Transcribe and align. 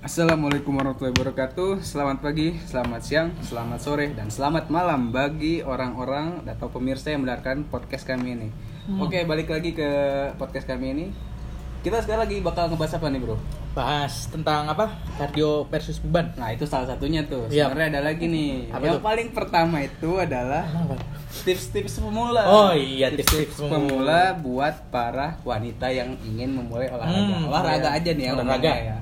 Assalamualaikum 0.00 0.80
warahmatullahi 0.80 1.12
wabarakatuh. 1.12 1.84
Selamat 1.84 2.24
pagi, 2.24 2.56
selamat 2.64 3.00
siang, 3.04 3.28
selamat 3.44 3.78
sore, 3.84 4.08
dan 4.16 4.32
selamat 4.32 4.72
malam 4.72 5.12
Bagi 5.12 5.60
orang-orang 5.60 6.40
atau 6.48 6.72
pemirsa 6.72 7.12
yang 7.12 7.20
mendengarkan 7.20 7.68
podcast 7.68 8.08
kami 8.08 8.32
ini. 8.32 8.48
Oke, 8.96 9.28
balik 9.28 9.52
lagi 9.52 9.76
ke 9.76 9.88
podcast 10.40 10.64
kami 10.64 10.96
ini. 10.96 11.06
Kita 11.84 12.00
sekarang 12.00 12.24
lagi 12.24 12.40
bakal 12.40 12.72
ngebahas 12.72 12.96
apa 12.96 13.12
nih 13.12 13.20
bro? 13.20 13.36
bahas 13.70 14.26
tentang 14.26 14.66
apa? 14.66 14.90
Kardio 15.14 15.62
versus 15.70 16.02
beban. 16.02 16.34
Nah 16.34 16.50
itu 16.50 16.66
salah 16.66 16.90
satunya 16.90 17.22
tuh. 17.22 17.46
Iya. 17.46 17.70
Sebenarnya 17.70 18.00
ada 18.00 18.02
lagi 18.10 18.26
nih. 18.26 18.66
Apa 18.74 18.82
Yang 18.82 18.96
tuh? 18.98 19.04
paling 19.06 19.28
pertama 19.30 19.76
itu 19.84 20.10
adalah 20.18 20.64
tips-tips 21.46 22.02
pemula. 22.02 22.42
Oh 22.50 22.72
iya, 22.74 23.14
tips-tips 23.14 23.62
pemula. 23.62 23.78
pemula. 23.78 24.20
buat 24.42 24.74
para 24.90 25.38
wanita 25.46 25.86
yang 25.86 26.18
ingin 26.26 26.50
memulai 26.56 26.90
olahraga. 26.90 27.30
Hmm, 27.30 27.46
Olahraga 27.46 27.88
iya. 27.94 27.98
aja 28.02 28.10
nih 28.10 28.24
ya 28.26 28.32
Olahraga. 28.34 28.72
ya 28.74 28.96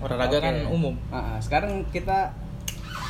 olahraga 0.00 0.36
Oke. 0.40 0.44
kan 0.44 0.56
umum 0.72 0.94
ah. 1.12 1.36
sekarang 1.40 1.84
kita 1.92 2.32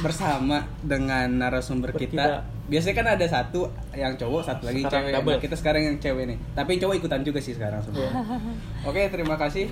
bersama 0.01 0.65
dengan 0.81 1.29
narasumber 1.29 1.93
kita. 1.95 2.09
Kita. 2.09 2.25
Biasanya 2.71 2.97
kan 2.97 3.09
ada 3.19 3.27
satu 3.27 3.61
yang 3.93 4.15
cowok, 4.15 4.43
satu 4.47 4.63
lagi 4.71 4.87
Sekarang 4.87 5.11
cewek. 5.11 5.15
double. 5.19 5.35
Nah, 5.37 5.43
kita 5.43 5.57
sekarang 5.59 5.83
yang 5.85 5.97
cewek 6.01 6.25
nih. 6.31 6.39
Tapi 6.57 6.73
cowok 6.81 6.95
ikutan 6.97 7.21
juga 7.27 7.39
sih 7.43 7.53
sekarang 7.53 7.83
sebenarnya. 7.83 8.15
Oke, 8.89 9.03
terima 9.11 9.37
kasih. 9.37 9.69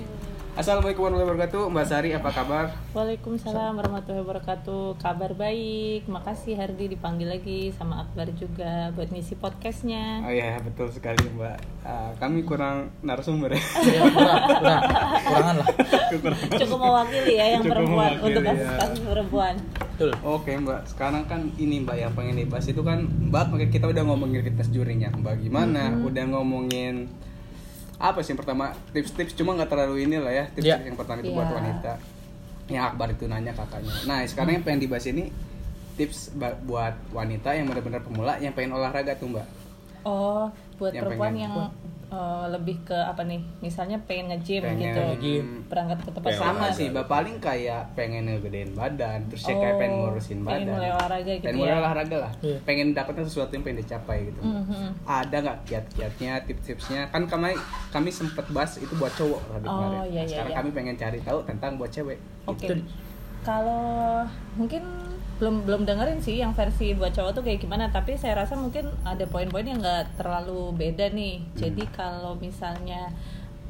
Assalamualaikum 0.49 1.05
warahmatullahi 1.05 1.29
wabarakatuh. 1.37 1.63
Mbak 1.69 1.85
Sari, 1.85 2.09
apa 2.11 2.29
kabar? 2.29 2.65
Waalaikumsalam 2.91 3.73
warahmatullahi 3.75 4.21
wabarakatuh. 4.21 4.97
Kabar 4.97 5.31
baik. 5.31 6.03
Makasih 6.05 6.57
Hardi 6.57 6.89
dipanggil 6.89 7.29
lagi 7.29 7.69
sama 7.71 8.01
Akbar 8.01 8.33
juga 8.33 8.89
buat 8.91 9.07
ngisi 9.07 9.37
podcastnya. 9.37 10.19
Oh 10.19 10.33
iya, 10.33 10.57
betul 10.57 10.89
sekali 10.89 11.21
Mbak. 11.31 11.57
Ah, 11.81 12.11
kami 12.17 12.41
kurang 12.41 12.89
narasumber 12.99 13.53
ya. 13.53 13.61
ya 13.61 14.01
kurang 14.09 14.37
kurang 14.51 14.81
kurangan 15.21 15.55
lah 15.55 15.67
Kurang. 16.11 16.39
Cukup 16.57 16.79
mewakili 16.81 17.33
ya 17.35 17.45
yang 17.49 17.61
Cukup 17.61 17.73
perempuan 17.77 18.09
mewakili, 18.09 18.25
untuk 18.25 18.41
kasus 18.43 18.59
ya. 18.59 18.77
kasus 18.79 18.99
perempuan. 19.05 19.55
betul 19.89 20.11
Oke 20.23 20.51
Mbak, 20.55 20.81
sekarang 20.87 21.23
kan 21.23 21.41
ini 21.55 21.75
Mbak 21.83 21.97
yang 21.99 22.11
pengen 22.11 22.35
dibahas 22.35 22.65
itu 22.67 22.81
kan 22.81 22.99
Mbak 23.05 23.45
kita 23.69 23.85
udah 23.85 24.03
ngomongin 24.03 24.41
fitness 24.41 24.71
jurinya 24.71 25.07
Mbak 25.13 25.35
gimana, 25.39 25.93
Mm-hmm. 25.93 26.07
udah 26.09 26.23
ngomongin 26.31 26.95
apa 27.99 28.19
sih 28.19 28.31
yang 28.31 28.39
pertama 28.39 28.65
tips-tips 28.89 29.35
cuma 29.35 29.53
nggak 29.53 29.67
terlalu 29.67 30.07
ini 30.07 30.17
lah 30.17 30.31
ya 30.31 30.45
tips 30.49 30.65
Iya. 30.65 30.77
yang 30.81 30.95
pertama 30.95 31.19
itu 31.19 31.29
buat 31.29 31.45
Iya. 31.45 31.55
wanita 31.55 31.91
yang 32.67 32.83
Akbar 32.85 33.07
itu 33.09 33.25
nanya 33.25 33.51
kakaknya 33.51 33.93
nah 34.05 34.23
sekarang 34.23 34.51
yang 34.53 34.63
pengen 34.63 34.81
dibahas 34.81 35.05
ini 35.05 35.29
tips 35.95 36.31
buat 36.63 36.95
wanita 37.09 37.51
yang 37.51 37.67
benar-benar 37.67 37.99
pemula 37.99 38.39
yang 38.39 38.51
pengen 38.51 38.71
olahraga 38.73 39.13
tuh 39.13 39.29
mbak 39.29 39.47
Oh, 39.99 40.47
buat 40.79 40.95
Yang 40.95 41.11
perempuan 41.11 41.27
pengen. 41.29 41.43
yang 41.43 41.53
eh, 42.09 42.45
lebih 42.49 42.81
ke 42.83 42.95
apa 42.95 43.21
nih? 43.21 43.37
Misalnya 43.59 44.01
pengen 44.03 44.31
nge-gym 44.31 44.61
pengen 44.61 44.81
gitu. 44.83 45.01
nge-gym. 45.07 45.47
Berangkat 45.65 45.99
ke 46.01 46.11
tempat 46.11 46.31
sama 46.33 46.49
olahraga. 46.65 46.73
sih 46.73 46.87
mbak 46.87 47.05
paling 47.05 47.37
kayak 47.37 47.81
pengen 47.93 48.25
ngegedein 48.25 48.71
badan 48.71 49.19
terus 49.27 49.43
ya 49.43 49.53
kayak 49.53 49.69
Oh, 49.69 49.79
pengen 49.79 49.95
ngurusin 49.99 50.39
badan 50.39 50.57
pengen 50.59 50.73
mulai 50.73 50.91
olahraga 50.91 51.29
gitu 51.29 51.43
pengen 51.43 51.53
ya. 51.53 51.61
mulai 51.61 51.75
olahraga 51.77 52.17
lah 52.19 52.31
Iya. 52.39 52.57
pengen 52.63 52.87
dapetnya 52.91 53.23
sesuatu 53.23 53.51
yang 53.51 53.63
pengen 53.63 53.79
dicapai 53.79 54.17
gitu 54.25 54.41
Mhm. 54.41 54.89
ada 55.03 55.37
nggak 55.39 55.57
kiat-kiatnya 55.63 56.33
tips-tipsnya 56.43 57.01
kan 57.07 57.21
kami 57.23 57.53
kami 57.89 58.09
sempet 58.09 58.45
bahas 58.49 58.75
itu 58.75 58.93
buat 58.95 59.13
cowok 59.13 59.41
tadi 59.47 59.65
Oh, 59.65 59.71
kemarin 59.71 59.89
iya, 59.89 60.01
Nah, 60.01 60.09
iya, 60.09 60.23
sekarang 60.27 60.49
iya. 60.49 60.57
kami 60.57 60.69
pengen 60.71 60.95
cari 60.95 61.19
tahu 61.21 61.39
tentang 61.43 61.71
buat 61.75 61.89
cewek 61.89 62.17
Oke. 62.43 62.65
Gitu. 62.65 62.73
Kalau 63.39 64.25
mungkin 64.55 64.81
belum 65.39 65.63
belum 65.63 65.87
dengerin 65.87 66.19
sih 66.19 66.43
yang 66.43 66.51
versi 66.51 66.91
buat 66.91 67.15
cowok 67.15 67.31
tuh 67.39 67.43
kayak 67.47 67.63
gimana, 67.63 67.87
tapi 67.89 68.19
saya 68.19 68.43
rasa 68.43 68.59
mungkin 68.59 68.91
ada 69.07 69.23
poin-poin 69.23 69.63
yang 69.63 69.79
nggak 69.79 70.19
terlalu 70.19 70.75
beda 70.75 71.09
nih. 71.15 71.39
Jadi 71.55 71.87
kalau 71.95 72.35
misalnya 72.35 73.07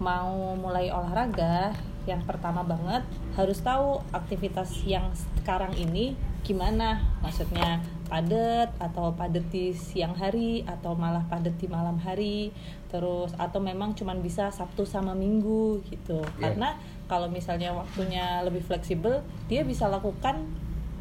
mau 0.02 0.58
mulai 0.58 0.90
olahraga, 0.90 1.78
yang 2.09 2.25
pertama 2.25 2.66
banget 2.66 3.06
harus 3.38 3.62
tahu 3.62 4.02
aktivitas 4.09 4.81
yang 4.90 5.14
sekarang 5.14 5.70
ini 5.78 6.17
gimana. 6.42 7.06
Maksudnya 7.22 7.86
padat 8.09 8.73
atau 8.81 9.14
padat 9.14 9.45
di 9.53 9.70
siang 9.70 10.17
hari 10.17 10.66
atau 10.66 10.97
malah 10.97 11.22
padat 11.30 11.53
di 11.62 11.69
malam 11.69 12.01
hari. 12.01 12.50
Terus 12.90 13.30
atau 13.38 13.62
memang 13.62 13.94
cuman 13.94 14.25
bisa 14.25 14.50
Sabtu 14.50 14.90
sama 14.90 15.13
Minggu 15.13 15.86
gitu. 15.86 16.25
Iya. 16.25 16.50
Karena 16.50 16.74
kalau 17.06 17.30
misalnya 17.30 17.78
waktunya 17.78 18.41
lebih 18.41 18.66
fleksibel 18.66 19.22
dia 19.46 19.62
bisa 19.62 19.86
lakukan 19.86 20.50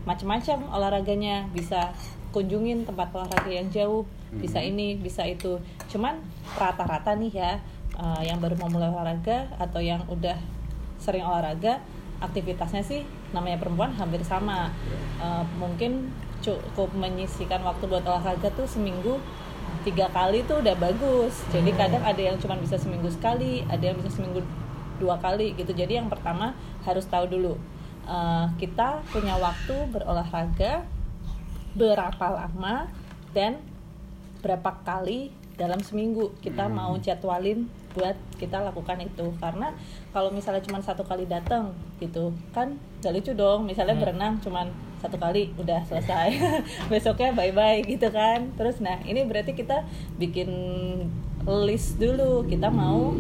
macam-macam 0.09 0.73
olahraganya. 0.73 1.45
Bisa 1.53 1.93
kunjungin 2.33 2.89
tempat 2.89 3.13
olahraga 3.13 3.53
yang 3.53 3.69
jauh 3.69 4.09
bisa 4.33 4.61
ini 4.61 4.97
bisa 4.97 5.25
itu. 5.29 5.61
Cuman 5.93 6.21
rata-rata 6.57 7.13
nih 7.17 7.33
ya 7.33 7.53
eh, 7.97 8.23
yang 8.29 8.41
baru 8.41 8.57
mau 8.57 8.73
mulai 8.73 8.89
olahraga 8.89 9.53
atau 9.61 9.81
yang 9.85 10.01
udah 10.09 10.37
sering 10.97 11.25
olahraga 11.25 11.85
aktivitasnya 12.19 12.83
sih 12.83 13.07
namanya 13.37 13.61
perempuan 13.61 13.93
hampir 13.97 14.25
sama. 14.25 14.73
Eh, 15.21 15.45
mungkin 15.61 16.13
cukup 16.41 16.95
menyisikan 16.97 17.61
waktu 17.67 17.85
buat 17.91 18.05
olahraga 18.09 18.49
tuh 18.55 18.65
seminggu 18.65 19.21
tiga 19.85 20.09
kali 20.13 20.45
tuh 20.45 20.65
udah 20.65 20.77
bagus. 20.77 21.45
Jadi 21.53 21.73
kadang 21.77 22.05
ada 22.05 22.21
yang 22.21 22.37
cuma 22.41 22.57
bisa 22.57 22.77
seminggu 22.81 23.09
sekali 23.13 23.65
ada 23.69 23.85
yang 23.85 23.97
bisa 24.01 24.13
seminggu 24.13 24.45
dua 25.01 25.17
kali 25.17 25.57
gitu. 25.57 25.73
Jadi 25.73 25.97
yang 25.97 26.13
pertama 26.13 26.53
harus 26.85 27.07
tahu 27.09 27.25
dulu 27.29 27.57
eh, 28.09 28.47
kita 28.57 29.05
punya 29.13 29.37
waktu 29.37 29.77
berolahraga 29.93 30.89
berapa 31.77 32.27
lama 32.33 32.89
dan 33.37 33.61
berapa 34.41 34.83
kali 34.83 35.31
dalam 35.59 35.83
seminggu 35.83 36.31
kita 36.39 36.71
mau 36.71 36.95
jadwalin 37.03 37.67
buat 37.99 38.15
kita 38.39 38.63
lakukan 38.63 39.03
itu. 39.03 39.27
Karena 39.43 39.75
kalau 40.15 40.31
misalnya 40.31 40.63
cuma 40.63 40.79
satu 40.79 41.03
kali 41.03 41.27
datang 41.27 41.75
gitu 41.99 42.31
kan 42.55 42.79
gak 43.03 43.13
lucu 43.13 43.35
dong. 43.35 43.67
Misalnya 43.67 43.99
berenang 43.99 44.39
cuman 44.39 44.71
satu 45.03 45.19
kali 45.19 45.51
udah 45.59 45.83
selesai. 45.87 46.39
Besoknya 46.91 47.35
bye 47.35 47.51
bye 47.51 47.83
gitu 47.83 48.07
kan. 48.15 48.55
Terus 48.55 48.79
nah 48.79 49.03
ini 49.03 49.27
berarti 49.27 49.59
kita 49.59 49.83
bikin 50.17 50.49
list 51.47 51.99
dulu. 51.99 52.43
Kita 52.45 52.69
mau 52.69 53.15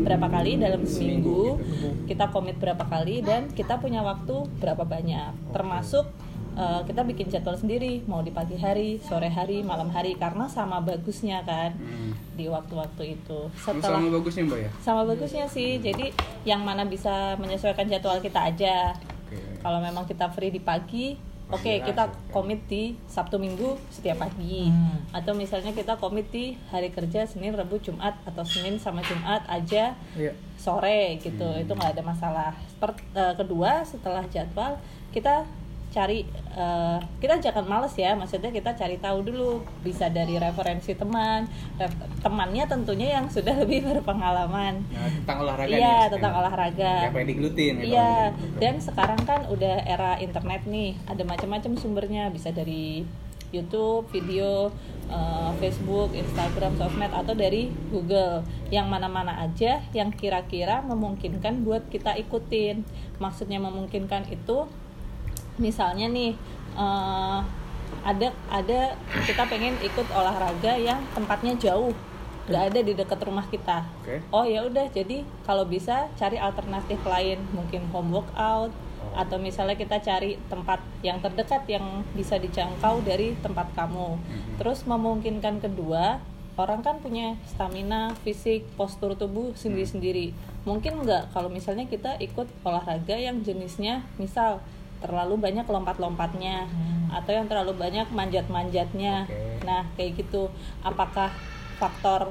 berapa 0.00 0.26
kali 0.26 0.56
dalam 0.56 0.88
Seminggu 0.88 1.60
kita 2.08 2.32
komit 2.32 2.58
berapa 2.58 2.82
kali 2.82 3.22
dan 3.22 3.46
kita 3.48 3.78
punya 3.78 4.02
waktu 4.02 4.48
berapa 4.58 4.82
banyak. 4.82 5.54
Termasuk 5.54 6.08
eh, 6.56 6.80
kita 6.82 7.06
bikin 7.06 7.30
jadwal 7.30 7.54
sendiri 7.54 8.02
mau 8.04 8.18
di 8.20 8.34
pagi 8.34 8.58
hari 8.58 8.98
sore 8.98 9.30
hari 9.30 9.62
malam 9.62 9.86
hari 9.88 10.18
karena 10.18 10.50
sama 10.50 10.82
bagusnya 10.82 11.46
kan 11.46 11.70
Hmm. 11.78 12.12
di 12.34 12.50
waktu-waktu 12.50 13.14
itu. 13.14 13.46
Sama 13.54 13.78
setelah 13.78 14.02
bagusnya 14.10 14.42
mbak 14.44 14.58
ya? 14.58 14.70
Sama 14.82 15.02
bagusnya 15.06 15.46
sih. 15.46 15.78
Jadi 15.78 16.10
yang 16.42 16.64
mana 16.64 16.82
bisa 16.82 17.38
menyesuaikan 17.38 17.86
jadwal 17.86 18.18
kita 18.18 18.50
aja. 18.50 18.96
Oke. 19.30 19.38
kalau 19.62 19.78
memang 19.78 20.10
kita 20.10 20.26
free 20.26 20.50
di 20.50 20.58
pagi 20.58 21.14
oke 21.50 21.66
lah, 21.68 21.84
kita 21.84 22.02
komit 22.28 22.60
di 22.64 22.82
Sabtu 23.04 23.36
Minggu 23.36 23.74
setiap 23.88 24.20
pagi 24.20 24.66
Hmm. 24.66 25.02
atau 25.10 25.32
misalnya 25.32 25.70
kita 25.70 25.94
komit 25.94 26.30
di 26.30 26.54
hari 26.68 26.88
kerja 26.88 27.22
Senin 27.24 27.52
Rabu 27.52 27.76
Jumat 27.76 28.14
atau 28.24 28.42
Senin 28.42 28.76
sama 28.76 29.00
Jumat 29.00 29.42
aja 29.46 29.94
Iya. 30.14 30.32
sore 30.54 31.18
gitu 31.18 31.44
Hmm. 31.44 31.60
itu 31.60 31.70
nggak 31.70 31.92
ada 31.92 32.02
masalah 32.02 32.50
Per- 32.76 33.02
eh, 33.12 33.34
kedua 33.34 33.82
setelah 33.82 34.22
jadwal 34.24 34.78
kita 35.10 35.42
cari 35.90 36.22
eh, 36.54 36.98
kita 37.18 37.42
jangan 37.42 37.66
males 37.66 37.90
ya 37.92 38.14
maksudnya 38.14 38.48
kita 38.48 38.72
cari 38.72 38.94
tahu 38.96 39.26
dulu 39.26 39.50
bisa 39.82 40.06
dari 40.06 40.38
referensi 40.38 40.94
teman 40.94 41.50
Ref- 41.74 42.22
temannya 42.22 42.62
tentunya 42.64 43.18
yang 43.18 43.26
sudah 43.26 43.58
lebih 43.66 43.82
berpengalaman 43.84 44.86
nah, 44.86 45.10
tentang 45.10 45.38
olahraga 45.42 45.74
Iya, 45.74 45.96
nih, 45.98 46.10
tentang 46.14 46.30
yang- 46.30 46.40
olahraga. 46.40 46.92
yang 47.02 47.12
pengen 47.12 47.28
digelutin 47.28 47.72
gitu. 47.76 47.90
Iya, 47.90 48.14
dan 48.56 48.74
sekarang 48.78 49.20
kan 49.22 49.40
udah 49.46 49.76
era 49.82 50.14
internet 50.16 50.62
nih, 50.64 50.94
ada 51.04 51.22
macam-macam 51.22 51.72
sumbernya, 51.74 52.30
bisa 52.30 52.50
dari 52.50 53.02
YouTube, 53.50 54.06
video, 54.10 54.70
eh, 55.06 55.50
Facebook, 55.58 56.14
Instagram, 56.14 56.78
sosmed, 56.78 57.10
atau 57.10 57.34
dari 57.34 57.66
Google. 57.90 58.46
Yang 58.70 58.86
mana-mana 58.86 59.42
aja 59.42 59.82
yang 59.90 60.14
kira-kira 60.14 60.82
memungkinkan 60.82 61.66
buat 61.66 61.82
kita 61.88 62.14
ikutin. 62.16 62.86
Maksudnya 63.18 63.58
memungkinkan 63.58 64.30
itu, 64.30 64.70
misalnya 65.60 66.08
nih, 66.08 66.32
eh, 66.74 67.38
ada 68.00 68.32
ada 68.48 68.80
kita 69.28 69.44
pengen 69.44 69.76
ikut 69.84 70.08
olahraga 70.08 70.72
yang 70.80 71.04
tempatnya 71.12 71.52
jauh, 71.60 71.92
nggak 72.48 72.72
ada 72.72 72.80
di 72.80 72.92
dekat 72.96 73.20
rumah 73.20 73.44
kita. 73.52 73.84
Oke. 74.00 74.24
Oh 74.32 74.48
ya 74.48 74.64
udah, 74.64 74.88
jadi 74.88 75.22
kalau 75.44 75.68
bisa 75.68 76.08
cari 76.16 76.40
alternatif 76.40 76.98
lain, 77.04 77.38
mungkin 77.52 77.84
home 77.92 78.10
workout 78.16 78.72
Oh. 79.00 79.16
atau 79.16 79.40
misalnya 79.40 79.80
kita 79.80 79.96
cari 79.96 80.36
tempat 80.52 80.76
yang 81.00 81.24
terdekat 81.24 81.64
yang 81.64 82.04
bisa 82.12 82.36
dijangkau 82.36 83.00
dari 83.00 83.32
tempat 83.40 83.72
kamu. 83.72 84.20
Mhm. 84.20 84.60
Terus 84.60 84.84
memungkinkan 84.84 85.56
kedua, 85.64 86.20
orang 86.60 86.84
kan 86.84 87.00
punya 87.00 87.40
stamina, 87.48 88.12
fisik, 88.20 88.68
postur 88.76 89.16
tubuh 89.16 89.56
sendiri-sendiri. 89.56 90.36
Mungkin 90.68 91.00
nggak 91.00 91.32
kalau 91.32 91.48
misalnya 91.48 91.88
kita 91.88 92.20
ikut 92.20 92.44
olahraga 92.60 93.16
yang 93.16 93.40
jenisnya 93.40 94.04
misal 94.20 94.60
terlalu 95.00 95.40
banyak 95.40 95.66
lompat-lompatnya 95.66 96.68
atau 97.10 97.30
yang 97.34 97.50
terlalu 97.50 97.74
banyak 97.74 98.06
manjat-manjatnya. 98.14 99.26
Oke. 99.26 99.66
Nah, 99.66 99.82
kayak 99.98 100.20
gitu. 100.20 100.46
Apakah 100.84 101.34
faktor 101.80 102.30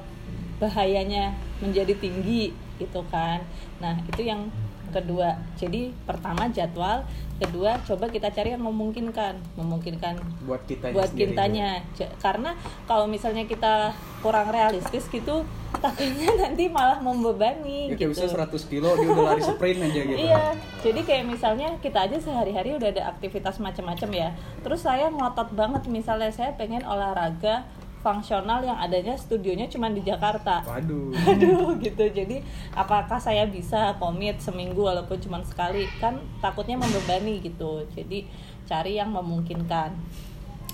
bahayanya 0.61 1.35
menjadi 1.59 1.93
tinggi 1.97 2.53
gitu 2.79 3.03
kan? 3.11 3.43
Nah, 3.83 3.99
itu 4.07 4.23
yang 4.23 4.47
kedua 4.89 5.37
jadi 5.55 5.93
pertama 6.03 6.49
jadwal 6.51 7.05
kedua 7.39 7.79
coba 7.87 8.11
kita 8.11 8.27
cari 8.35 8.51
yang 8.51 8.63
memungkinkan 8.67 9.39
memungkinkan 9.55 10.19
buat 10.43 10.59
kita 10.67 10.91
buat 10.91 11.11
kitanya. 11.15 11.79
Ja- 11.95 12.11
karena 12.19 12.51
kalau 12.83 13.07
misalnya 13.07 13.47
kita 13.47 13.95
kurang 14.19 14.51
realistis 14.51 15.07
gitu 15.07 15.47
takutnya 15.79 16.27
nanti 16.43 16.67
malah 16.67 16.99
membebani 16.99 17.95
ya 17.95 17.95
gitu. 17.95 18.11
bisa 18.11 18.27
100 18.27 18.51
kilo 18.67 18.91
dia 18.99 19.07
udah 19.07 19.25
lari 19.31 19.43
sprint 19.45 19.79
aja 19.79 20.01
gitu. 20.03 20.19
Iya, 20.19 20.45
jadi 20.83 20.99
kayak 21.07 21.25
misalnya 21.31 21.69
kita 21.79 22.11
aja 22.11 22.17
sehari-hari 22.19 22.75
udah 22.75 22.91
ada 22.91 23.03
aktivitas 23.15 23.63
macam-macam 23.63 24.09
ya. 24.11 24.29
Terus 24.59 24.83
saya 24.83 25.07
ngotot 25.07 25.55
banget 25.55 25.87
misalnya 25.87 26.33
saya 26.35 26.51
pengen 26.59 26.83
olahraga 26.83 27.63
fungsional 27.99 28.63
yang 28.63 28.79
adanya 28.79 29.15
studionya 29.19 29.67
cuma 29.67 29.91
di 29.91 29.99
Jakarta. 29.99 30.63
waduh 30.63 31.11
Aduh 31.35 31.75
gitu. 31.83 32.07
Jadi 32.07 32.39
apakah 32.71 33.19
saya 33.19 33.43
bisa 33.47 33.95
komit 33.99 34.39
seminggu 34.39 34.87
walaupun 34.87 35.19
cuma 35.19 35.43
sekali? 35.43 35.85
Kan 35.99 36.23
takutnya 36.39 36.79
membebani 36.79 37.43
gitu. 37.43 37.83
Jadi 37.91 38.25
cari 38.67 38.97
yang 38.97 39.11
memungkinkan. 39.11 39.95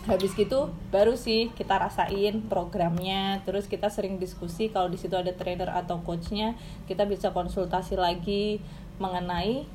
Habis 0.05 0.37
gitu 0.37 0.69
baru 0.93 1.17
sih 1.17 1.49
kita 1.57 1.81
rasain 1.81 2.45
programnya, 2.45 3.41
terus 3.41 3.65
kita 3.65 3.89
sering 3.89 4.21
diskusi 4.21 4.69
kalau 4.69 4.85
di 4.85 5.01
situ 5.01 5.17
ada 5.17 5.33
trainer 5.33 5.73
atau 5.73 5.97
coachnya, 6.05 6.53
kita 6.85 7.09
bisa 7.09 7.33
konsultasi 7.33 7.97
lagi 7.97 8.61
mengenai 9.01 9.65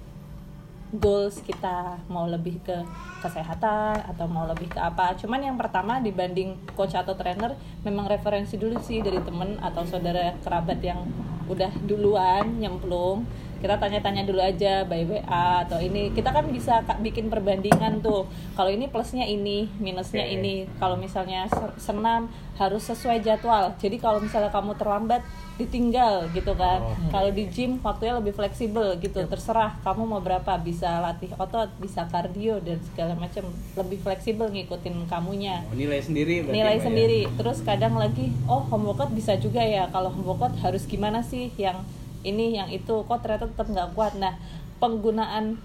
goals 0.91 1.39
kita 1.47 2.03
mau 2.11 2.27
lebih 2.27 2.59
ke 2.67 2.75
kesehatan 3.23 4.03
atau 4.11 4.27
mau 4.27 4.47
lebih 4.51 4.75
ke 4.75 4.79
apa. 4.83 5.15
Cuman 5.15 5.39
yang 5.39 5.55
pertama 5.55 6.03
dibanding 6.03 6.59
coach 6.75 6.99
atau 6.99 7.15
trainer 7.15 7.55
memang 7.87 8.11
referensi 8.11 8.59
dulu 8.59 8.83
sih 8.83 8.99
dari 8.99 9.23
temen 9.23 9.59
atau 9.63 9.87
saudara 9.87 10.35
kerabat 10.43 10.83
yang 10.83 11.07
udah 11.47 11.71
duluan 11.87 12.63
nyemplung 12.63 13.27
kita 13.61 13.77
tanya-tanya 13.77 14.25
dulu 14.25 14.41
aja 14.41 14.89
by 14.89 15.05
WA 15.05 15.69
atau 15.69 15.77
ini. 15.85 16.09
Kita 16.17 16.33
kan 16.33 16.49
bisa 16.49 16.81
bikin 17.05 17.29
perbandingan 17.29 18.01
tuh. 18.01 18.25
Kalau 18.57 18.73
ini 18.73 18.89
plusnya 18.89 19.29
ini 19.29 19.69
minusnya 19.77 20.25
Oke. 20.25 20.35
ini. 20.41 20.55
Kalau 20.81 20.97
misalnya 20.97 21.45
se- 21.53 21.77
senam 21.93 22.33
harus 22.57 22.89
sesuai 22.89 23.21
jadwal. 23.21 23.77
Jadi 23.77 24.01
kalau 24.01 24.17
misalnya 24.17 24.49
kamu 24.49 24.81
terlambat 24.81 25.21
ditinggal 25.61 26.33
gitu 26.33 26.57
kan. 26.57 26.81
Oh. 26.81 26.97
kalau 27.13 27.29
di 27.29 27.45
gym 27.53 27.77
waktunya 27.85 28.17
lebih 28.17 28.33
fleksibel 28.33 28.97
gitu. 28.97 29.21
Terserah 29.29 29.77
kamu 29.85 30.09
mau 30.09 30.25
berapa. 30.25 30.57
Bisa 30.57 31.05
latih 31.05 31.29
otot 31.37 31.69
bisa 31.77 32.09
kardio 32.09 32.65
dan 32.65 32.81
segala 32.81 33.13
macam. 33.13 33.45
Lebih 33.77 34.01
fleksibel 34.01 34.49
ngikutin 34.49 35.05
kamunya. 35.05 35.69
Oh, 35.69 35.77
nilai 35.77 36.01
sendiri 36.01 36.49
nilai 36.49 36.81
ya? 36.81 36.89
sendiri. 36.89 37.21
Terus 37.37 37.61
kadang 37.61 38.01
lagi 38.01 38.33
oh 38.49 38.65
home 38.73 38.89
workout 38.89 39.13
bisa 39.13 39.37
juga 39.37 39.61
ya. 39.61 39.85
Kalau 39.93 40.09
home 40.09 40.33
workout 40.33 40.57
harus 40.65 40.89
gimana 40.89 41.21
sih 41.21 41.53
yang 41.61 41.85
ini 42.23 42.57
yang 42.57 42.69
itu 42.69 43.05
kok 43.05 43.21
ternyata 43.25 43.49
tetap 43.49 43.67
nggak 43.69 43.91
kuat. 43.97 44.17
Nah 44.17 44.37
penggunaan 44.81 45.61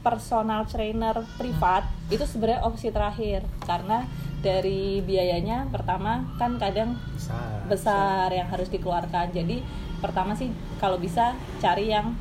personal 0.00 0.64
trainer 0.64 1.12
privat 1.36 1.84
itu 2.08 2.24
sebenarnya 2.24 2.64
opsi 2.64 2.88
terakhir. 2.88 3.44
Karena 3.64 4.04
dari 4.40 5.04
biayanya 5.04 5.68
pertama 5.68 6.24
kan 6.40 6.56
kadang 6.56 6.96
besar. 7.12 7.68
besar 7.68 8.28
yang 8.32 8.48
harus 8.48 8.72
dikeluarkan. 8.72 9.32
Jadi 9.36 9.60
pertama 10.00 10.32
sih 10.32 10.48
kalau 10.80 10.96
bisa 10.96 11.36
cari 11.60 11.92
yang 11.92 12.16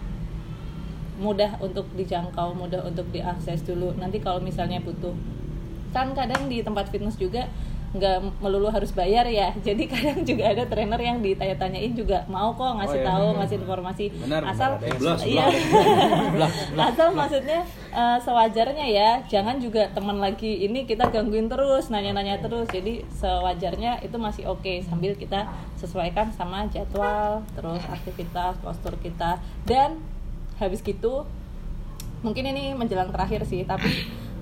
mudah 1.19 1.60
untuk 1.60 1.88
dijangkau 1.95 2.56
mudah 2.56 2.83
untuk 2.88 3.07
diakses 3.12 3.63
dulu. 3.63 3.95
Nanti 4.00 4.24
kalau 4.24 4.39
misalnya 4.39 4.80
butuh 4.83 5.16
kan 5.89 6.13
kadang 6.13 6.45
di 6.48 6.62
tempat 6.62 6.88
fitness 6.94 7.18
juga 7.18 7.50
nggak 7.89 8.41
melulu 8.41 8.69
harus 8.69 8.94
bayar 8.94 9.25
ya. 9.25 9.50
Jadi 9.68 9.89
kadang 9.89 10.21
juga 10.21 10.44
ada 10.53 10.63
trainer 10.69 11.01
yang 11.01 11.18
ditanya-tanyain 11.25 11.94
juga 11.97 12.21
mau 12.30 12.53
kok 12.53 12.77
ngasih 12.77 13.00
Oh, 13.00 13.01
iya, 13.01 13.09
tahu 13.09 13.25
benar. 13.25 13.38
ngasih 13.41 13.56
informasi. 13.62 14.06
Benar, 14.13 14.41
asal 14.45 14.71
iya. 15.25 15.45
asal 16.89 17.07
maksudnya 17.18 17.59
eh, 17.89 18.18
sewajarnya 18.21 18.86
ya 18.89 19.09
jangan 19.25 19.57
juga 19.57 19.89
teman 19.94 20.21
lagi 20.21 20.65
ini 20.65 20.86
kita 20.86 21.09
gangguin 21.09 21.50
terus 21.50 21.89
nanya-nanya 21.89 22.38
terus. 22.44 22.69
Jadi 22.69 23.01
sewajarnya 23.18 24.06
itu 24.06 24.18
masih 24.21 24.45
oke 24.45 24.85
sambil 24.85 25.18
kita 25.18 25.50
sesuaikan 25.80 26.30
sama 26.35 26.69
jadwal 26.69 27.42
terus 27.57 27.81
aktivitas 27.89 28.59
postur 28.62 28.94
kita. 29.01 29.42
Dan 29.65 29.97
habis 30.59 30.83
gitu 30.83 31.24
mungkin 32.19 32.51
ini 32.51 32.75
menjelang 32.75 33.15
terakhir 33.15 33.47
sih 33.47 33.63
tapi 33.63 33.88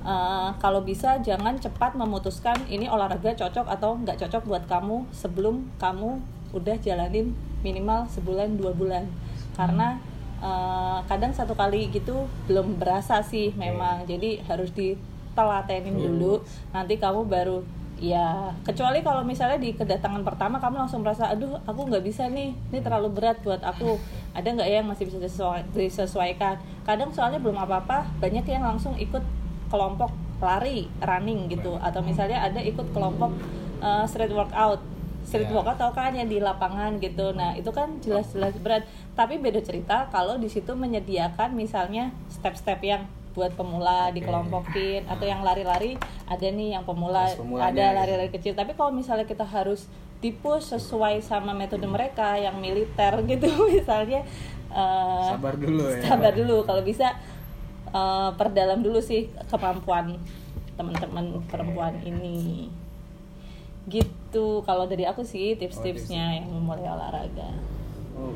eh, 0.08 0.50
kalau 0.64 0.82
bisa 0.82 1.20
jangan 1.20 1.60
cepat 1.60 2.00
memutuskan 2.00 2.56
ini 2.72 2.88
olahraga 2.88 3.36
cocok 3.36 3.68
atau 3.68 4.00
nggak 4.00 4.24
cocok 4.24 4.44
buat 4.48 4.64
kamu 4.72 5.04
sebelum 5.12 5.68
kamu 5.76 6.24
udah 6.56 6.80
jalanin 6.80 7.36
minimal 7.60 8.08
sebulan 8.08 8.56
dua 8.56 8.72
bulan. 8.72 9.04
Karena 9.60 10.00
eh, 10.40 11.00
kadang 11.12 11.36
satu 11.36 11.54
kali 11.54 11.92
gitu 11.92 12.26
belum 12.48 12.80
berasa 12.80 13.20
sih 13.20 13.52
memang. 13.60 14.08
Jadi 14.08 14.40
harus 14.48 14.72
ditelatenin 14.72 16.00
dulu. 16.00 16.40
Nanti 16.72 16.96
kamu 16.96 17.28
baru 17.28 17.60
ya 17.98 18.54
kecuali 18.62 19.02
kalau 19.02 19.26
misalnya 19.26 19.58
di 19.58 19.74
kedatangan 19.74 20.22
pertama 20.22 20.62
kamu 20.62 20.86
langsung 20.86 21.02
merasa 21.02 21.34
aduh 21.34 21.58
aku 21.66 21.90
nggak 21.90 22.06
bisa 22.06 22.30
nih. 22.32 22.56
Ini 22.72 22.80
terlalu 22.80 23.12
berat 23.12 23.42
buat 23.44 23.60
aku. 23.60 23.98
Ada 24.38 24.54
nggak 24.54 24.70
ya 24.70 24.76
yang 24.80 24.88
masih 24.88 25.10
bisa 25.10 25.18
disesuai- 25.18 25.66
disesuaikan? 25.74 26.62
Kadang 26.86 27.10
soalnya 27.10 27.42
belum 27.42 27.58
apa-apa 27.58 28.06
banyak 28.22 28.46
yang 28.46 28.62
langsung 28.64 28.94
ikut 28.96 29.26
kelompok 29.68 30.12
lari 30.38 30.86
running 31.02 31.50
gitu 31.50 31.76
atau 31.82 32.00
misalnya 32.02 32.46
ada 32.46 32.62
ikut 32.62 32.94
kelompok 32.94 33.34
uh, 33.82 34.06
street 34.06 34.32
workout 34.32 34.80
street 35.28 35.50
Ya. 35.52 35.56
workout 35.60 35.76
tau 35.76 35.92
kan 35.92 36.16
yang 36.16 36.32
di 36.32 36.40
lapangan 36.40 37.04
gitu 37.04 37.36
nah 37.36 37.52
itu 37.52 37.68
kan 37.76 38.00
jelas-jelas 38.00 38.56
berat 38.64 38.88
tapi 39.12 39.36
beda 39.36 39.60
cerita 39.60 40.08
kalau 40.08 40.40
di 40.40 40.48
situ 40.48 40.72
menyediakan 40.72 41.52
misalnya 41.52 42.16
step-step 42.32 42.80
yang 42.80 43.04
buat 43.36 43.54
pemula 43.54 44.10
Oke. 44.10 44.18
dikelompokin 44.18 45.06
atau 45.06 45.26
yang 45.28 45.46
lari-lari 45.46 45.94
ada 46.26 46.48
nih 46.48 46.74
yang 46.80 46.84
pemula 46.88 47.28
ada 47.60 47.76
gitu. 47.76 47.98
lari-lari 48.02 48.32
kecil 48.34 48.54
tapi 48.58 48.74
kalau 48.74 48.90
misalnya 48.90 49.28
kita 49.28 49.46
harus 49.46 49.86
dipush 50.18 50.74
sesuai 50.74 51.22
sama 51.22 51.54
metode 51.54 51.86
mereka 51.86 52.34
yang 52.34 52.58
militer 52.58 53.14
gitu 53.30 53.46
misalnya 53.74 54.26
eh, 54.74 55.28
Sabar 55.38 55.54
dulu 55.54 55.86
ya. 55.86 56.02
sabar 56.02 56.34
dulu 56.34 56.66
kalau 56.66 56.82
bisa 56.82 57.14
eh, 57.90 58.30
perdalam 58.34 58.80
dulu 58.80 59.00
sih 59.00 59.22
kemampuan 59.46 60.18
teman-teman 60.74 61.42
perempuan 61.46 61.98
ini 62.00 62.70
gitu 63.88 64.62
kalau 64.62 64.84
dari 64.84 65.04
aku 65.04 65.22
sih 65.22 65.54
Oh, 65.54 65.58
tips-tipsnya 65.58 66.38
yang 66.38 66.48
memulai 66.50 66.84
olahraga 66.86 67.50
Oh. 68.14 68.34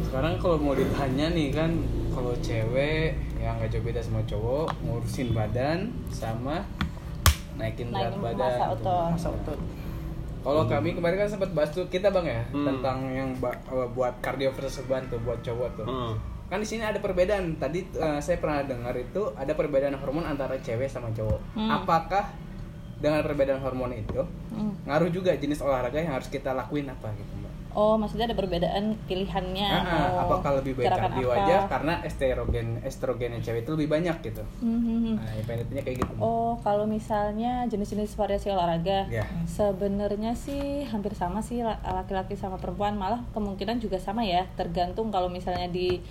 Sekarang 0.00 0.38
kalau 0.38 0.54
mau 0.56 0.72
ditanya 0.72 1.28
nih 1.28 1.50
kan 1.50 1.70
kalau 2.10 2.30
cewek 2.36 3.12
yang 3.36 3.58
nggak 3.58 3.68
jauh 3.68 3.82
beda 3.82 3.98
sama 3.98 4.22
cowok 4.22 4.70
ngurusin 4.80 5.30
badan 5.30 5.78
sama 6.08 6.62
naikin 7.56 7.90
berat 7.90 8.10
Naikin 8.10 8.22
badan. 8.24 8.38
massa 8.48 8.64
otot. 8.70 9.08
Massa 9.10 9.28
otot. 9.30 9.58
Kalau 10.40 10.62
kami 10.64 10.94
kemarin 10.94 11.16
kan 11.18 11.28
sempat 11.28 11.50
bahas 11.50 11.70
tuh 11.70 11.84
kita 11.86 12.08
bang 12.08 12.24
ya 12.24 12.42
Hmm. 12.48 12.64
tentang 12.64 12.98
yang 13.10 13.30
eh, 13.36 13.88
buat 13.90 14.14
cardio 14.20 14.50
versus 14.50 14.80
beban 14.80 15.04
tuh 15.06 15.18
buat 15.20 15.38
cowok 15.40 15.68
tuh. 15.76 15.86
Hmm. 15.86 16.14
Kan 16.50 16.58
di 16.58 16.66
sini 16.66 16.82
ada 16.82 16.98
perbedaan. 16.98 17.56
Tadi 17.56 17.80
eh, 17.88 18.18
saya 18.18 18.36
pernah 18.36 18.60
dengar 18.60 18.92
itu 18.92 19.32
ada 19.32 19.54
perbedaan 19.54 19.94
hormon 19.94 20.26
antara 20.26 20.58
cewek 20.58 20.86
sama 20.86 21.08
cowok. 21.10 21.40
Hmm. 21.54 21.70
Apakah 21.72 22.26
dengan 22.98 23.22
perbedaan 23.22 23.62
hormon 23.62 23.94
itu 23.94 24.20
Hmm. 24.50 24.74
ngaruh 24.84 25.08
juga 25.08 25.32
jenis 25.32 25.62
olahraga 25.62 25.96
yang 25.96 26.12
harus 26.12 26.26
kita 26.26 26.50
lakuin 26.50 26.84
apa 26.84 27.08
gitu 27.14 27.32
mbak? 27.34 27.48
oh 27.70 27.94
maksudnya 27.94 28.26
ada 28.26 28.34
perbedaan 28.34 28.98
pilihannya 29.06 29.62
Ah, 29.62 29.86
ah, 29.86 30.26
apakah 30.26 30.58
lebih 30.58 30.74
baik 30.74 30.90
kardio 30.90 31.30
apa? 31.30 31.38
aja 31.38 31.56
karena 31.64 31.94
estrogen 32.02 32.82
estrogennya 32.82 33.38
cewek 33.38 33.62
itu 33.62 33.70
lebih 33.72 33.88
banyak 33.88 34.16
gitu. 34.20 34.42
Hmm, 34.58 34.74
hmm, 34.76 34.98
hmm. 35.00 35.14
Nah, 35.16 35.30
independennya 35.32 35.82
kayak 35.82 35.96
gitu. 36.02 36.12
Oh, 36.18 36.58
kalau 36.60 36.82
misalnya 36.84 37.64
jenis-jenis 37.64 38.12
variasi 38.12 38.50
olahraga, 38.50 39.06
Ya. 39.06 39.22
sebenarnya 39.46 40.34
sih 40.34 40.82
hampir 40.84 41.14
sama 41.14 41.38
sih 41.40 41.62
la- 41.62 41.78
laki-laki 41.78 42.34
sama 42.34 42.58
perempuan, 42.58 42.98
malah 42.98 43.22
kemungkinan 43.30 43.78
juga 43.78 43.96
sama 43.96 44.20
ya. 44.20 44.50
Tergantung 44.52 45.08
kalau 45.08 45.30
misalnya 45.30 45.70
di 45.70 46.02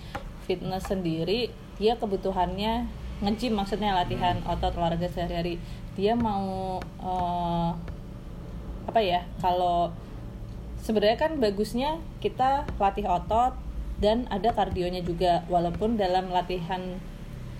fitness 0.50 0.90
sendiri, 0.90 1.54
dia 1.78 1.94
kebutuhannya 1.94 2.90
nge-gym 3.22 3.54
maksudnya 3.54 3.94
latihan 3.94 4.42
otot 4.42 4.74
olahraga 4.74 5.06
sehari-hari. 5.06 5.62
Dia 5.94 6.18
mau 6.18 6.82
eh, 6.82 7.70
apa 8.90 8.98
ya? 8.98 9.22
Kalau 9.38 9.94
sebenarnya 10.82 11.14
kan 11.20 11.38
bagusnya 11.38 12.02
kita 12.18 12.66
latih 12.82 13.06
otot 13.06 13.54
dan 14.02 14.26
ada 14.32 14.50
kardionya 14.50 15.04
juga 15.06 15.44
walaupun 15.46 15.94
dalam 16.00 16.32
latihan 16.32 16.98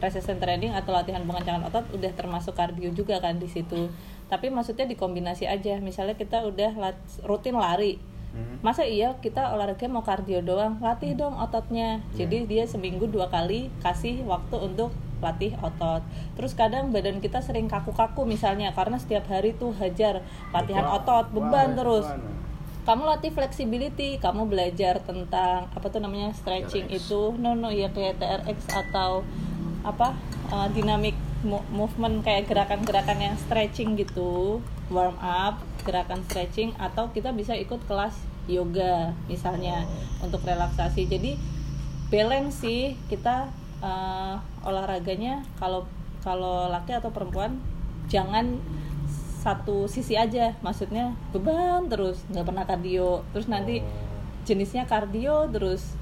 resistance 0.01 0.41
training 0.41 0.73
atau 0.73 0.97
latihan 0.97 1.23
pengencangan 1.29 1.69
otot 1.69 1.85
udah 1.93 2.11
termasuk 2.17 2.57
kardio 2.57 2.91
juga 2.97 3.21
kan 3.21 3.37
di 3.37 3.47
situ 3.47 3.93
tapi 4.33 4.49
maksudnya 4.49 4.89
dikombinasi 4.89 5.45
aja 5.45 5.77
misalnya 5.85 6.17
kita 6.17 6.41
udah 6.49 6.73
rutin 7.29 7.55
lari 7.61 8.01
Hmm. 8.31 8.63
masa 8.63 8.87
iya 8.87 9.19
kita 9.19 9.51
olahraga 9.51 9.91
mau 9.91 10.07
kardio 10.07 10.39
doang? 10.39 10.79
Latih 10.79 11.19
dong 11.19 11.35
ototnya. 11.35 11.99
Jadi 12.15 12.47
dia 12.47 12.63
seminggu 12.63 13.11
dua 13.11 13.27
kali 13.27 13.75
kasih 13.83 14.23
waktu 14.23 14.55
untuk 14.55 14.95
latih 15.19 15.53
otot. 15.61 16.01
Terus 16.39 16.55
kadang 16.55 16.95
badan 16.95 17.19
kita 17.19 17.43
sering 17.43 17.67
kaku-kaku 17.67 18.25
misalnya 18.25 18.73
karena 18.73 18.97
setiap 18.97 19.29
hari 19.29 19.53
tuh 19.53 19.75
hajar 19.77 20.23
latihan 20.51 20.87
Wah, 20.87 20.97
otot 20.97 21.27
beban 21.31 21.75
wah, 21.75 21.77
terus. 21.77 22.07
kamu 22.81 23.03
latih 23.05 23.29
flexibility 23.29 24.17
kamu 24.17 24.49
belajar 24.49 25.05
tentang 25.05 25.69
apa 25.69 25.87
tuh 25.93 26.01
namanya 26.01 26.33
stretching 26.33 26.89
TRX. 26.89 27.01
itu. 27.11 27.23
No 27.37 27.53
no 27.53 27.69
ya 27.69 27.93
kayak 27.93 28.17
TRX 28.17 28.59
atau 28.73 29.21
apa 29.85 30.17
uh, 30.49 30.69
dynamic 30.73 31.13
mo- 31.43 31.67
movement 31.69 32.25
kayak 32.25 32.49
gerakan-gerakan 32.49 33.19
yang 33.21 33.37
stretching 33.37 33.99
gitu. 33.99 34.65
Warm 34.89 35.19
up 35.21 35.61
gerakan 35.83 36.23
stretching 36.27 36.75
atau 36.77 37.11
kita 37.11 37.33
bisa 37.35 37.57
ikut 37.57 37.83
kelas 37.89 38.15
yoga 38.51 39.15
misalnya 39.31 39.87
untuk 40.25 40.43
relaksasi. 40.43 41.07
Jadi 41.07 41.39
balance 42.11 42.63
sih 42.63 42.99
kita 43.07 43.49
uh, 43.81 44.37
olahraganya 44.67 45.47
kalau 45.57 45.87
kalau 46.21 46.69
laki 46.69 46.93
atau 46.93 47.09
perempuan 47.15 47.57
jangan 48.11 48.61
satu 49.41 49.89
sisi 49.89 50.19
aja. 50.19 50.57
Maksudnya 50.61 51.17
beban 51.33 51.89
terus 51.89 52.21
nggak 52.29 52.47
pernah 52.47 52.65
kardio. 52.69 53.25
Terus 53.33 53.47
nanti 53.49 53.81
jenisnya 54.45 54.85
kardio 54.85 55.49
terus. 55.49 55.97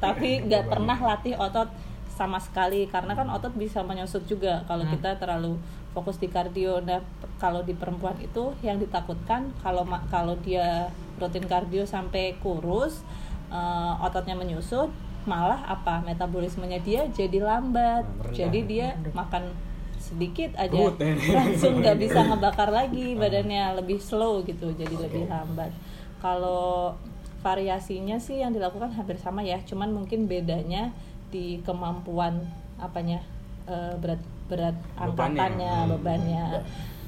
Tapi 0.00 0.38
nggak 0.48 0.72
pernah 0.72 0.96
latih 0.96 1.36
otot 1.36 1.68
sama 2.12 2.36
sekali 2.38 2.86
karena 2.92 3.16
kan 3.16 3.24
otot 3.32 3.56
bisa 3.56 3.80
menyusut 3.80 4.28
juga 4.28 4.62
kalau 4.68 4.84
kita 4.84 5.16
terlalu 5.16 5.56
fokus 5.92 6.18
di 6.18 6.28
kardio. 6.28 6.80
Nah 6.80 7.00
kalau 7.36 7.64
di 7.64 7.76
perempuan 7.76 8.16
itu 8.20 8.56
yang 8.64 8.80
ditakutkan 8.80 9.52
kalau 9.60 9.84
kalau 10.08 10.34
dia 10.40 10.88
rutin 11.20 11.44
kardio 11.44 11.84
sampai 11.84 12.36
kurus 12.40 13.04
eh, 13.52 14.04
ototnya 14.04 14.36
menyusut 14.36 14.90
malah 15.22 15.62
apa? 15.70 16.02
Metabolismenya 16.02 16.82
dia 16.82 17.06
jadi 17.12 17.38
lambat. 17.38 18.04
Rendah. 18.04 18.34
jadi 18.34 18.60
dia 18.66 18.86
makan 19.14 19.54
sedikit 20.02 20.50
aja 20.58 20.74
Perut, 20.74 20.98
langsung 21.38 21.78
nggak 21.78 21.96
bisa 21.96 22.26
ngebakar 22.26 22.74
lagi 22.74 23.14
badannya 23.14 23.78
lebih 23.78 24.02
slow 24.02 24.42
gitu 24.42 24.74
jadi 24.74 24.92
lebih 24.98 25.30
lambat. 25.30 25.70
Kalau 26.18 26.98
variasinya 27.42 28.18
sih 28.22 28.42
yang 28.42 28.54
dilakukan 28.54 28.94
hampir 28.94 29.18
sama 29.18 29.42
ya 29.42 29.58
cuman 29.66 29.90
mungkin 29.90 30.30
bedanya 30.30 30.94
di 31.34 31.58
kemampuan 31.66 32.38
apanya 32.78 33.22
eh, 33.66 33.94
berat 33.98 34.22
berat 34.52 34.76
angkatannya 34.94 35.72
Hmm. 35.72 35.90
bebannya 35.96 36.44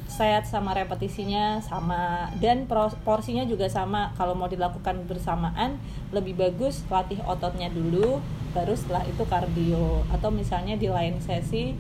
set 0.09 0.47
sama 0.47 0.73
repetisinya 0.73 1.59
sama 1.59 2.31
dan 2.39 2.65
porsinya 3.03 3.43
juga 3.43 3.67
sama 3.67 4.15
kalau 4.15 4.33
mau 4.33 4.47
dilakukan 4.47 5.05
bersamaan 5.05 5.77
lebih 6.09 6.39
bagus 6.39 6.87
latih 6.87 7.19
ototnya 7.25 7.67
dulu 7.69 8.23
baru 8.55 8.73
setelah 8.73 9.03
itu 9.03 9.27
kardio 9.27 10.07
atau 10.09 10.31
misalnya 10.31 10.79
di 10.79 10.87
lain 10.87 11.19
sesi 11.19 11.75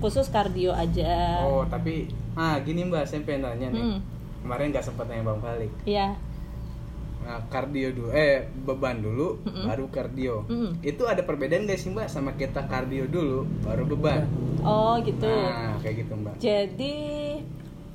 khusus 0.00 0.32
kardio 0.32 0.72
aja 0.72 1.44
Oh, 1.44 1.66
tapi 1.68 2.08
ah 2.34 2.56
gini 2.58 2.86
Mbak, 2.86 3.04
saya 3.04 3.20
pengen 3.26 3.42
nanya 3.44 3.68
nih. 3.68 3.82
Hmm. 3.82 3.98
Kemarin 4.40 4.70
nggak 4.70 4.86
sempat 4.86 5.04
nanya 5.10 5.26
Bang 5.26 5.42
Falik. 5.42 5.70
Iya. 5.84 6.14
Nah, 7.28 7.44
kardio 7.52 7.92
dulu, 7.92 8.08
eh 8.16 8.48
beban 8.64 9.04
dulu, 9.04 9.36
Mm-mm. 9.44 9.68
baru 9.68 9.84
kardio. 9.92 10.48
Mm. 10.48 10.80
Itu 10.80 11.04
ada 11.04 11.20
perbedaan 11.20 11.68
nggak 11.68 11.76
sih 11.76 11.92
Mbak 11.92 12.08
sama 12.08 12.32
kita 12.32 12.64
kardio 12.64 13.04
dulu, 13.04 13.44
baru 13.68 13.84
beban? 13.84 14.24
Oh 14.64 14.96
gitu. 15.04 15.28
Nah, 15.28 15.76
kayak 15.84 16.08
gitu 16.08 16.12
Mbak. 16.16 16.34
Jadi 16.40 16.96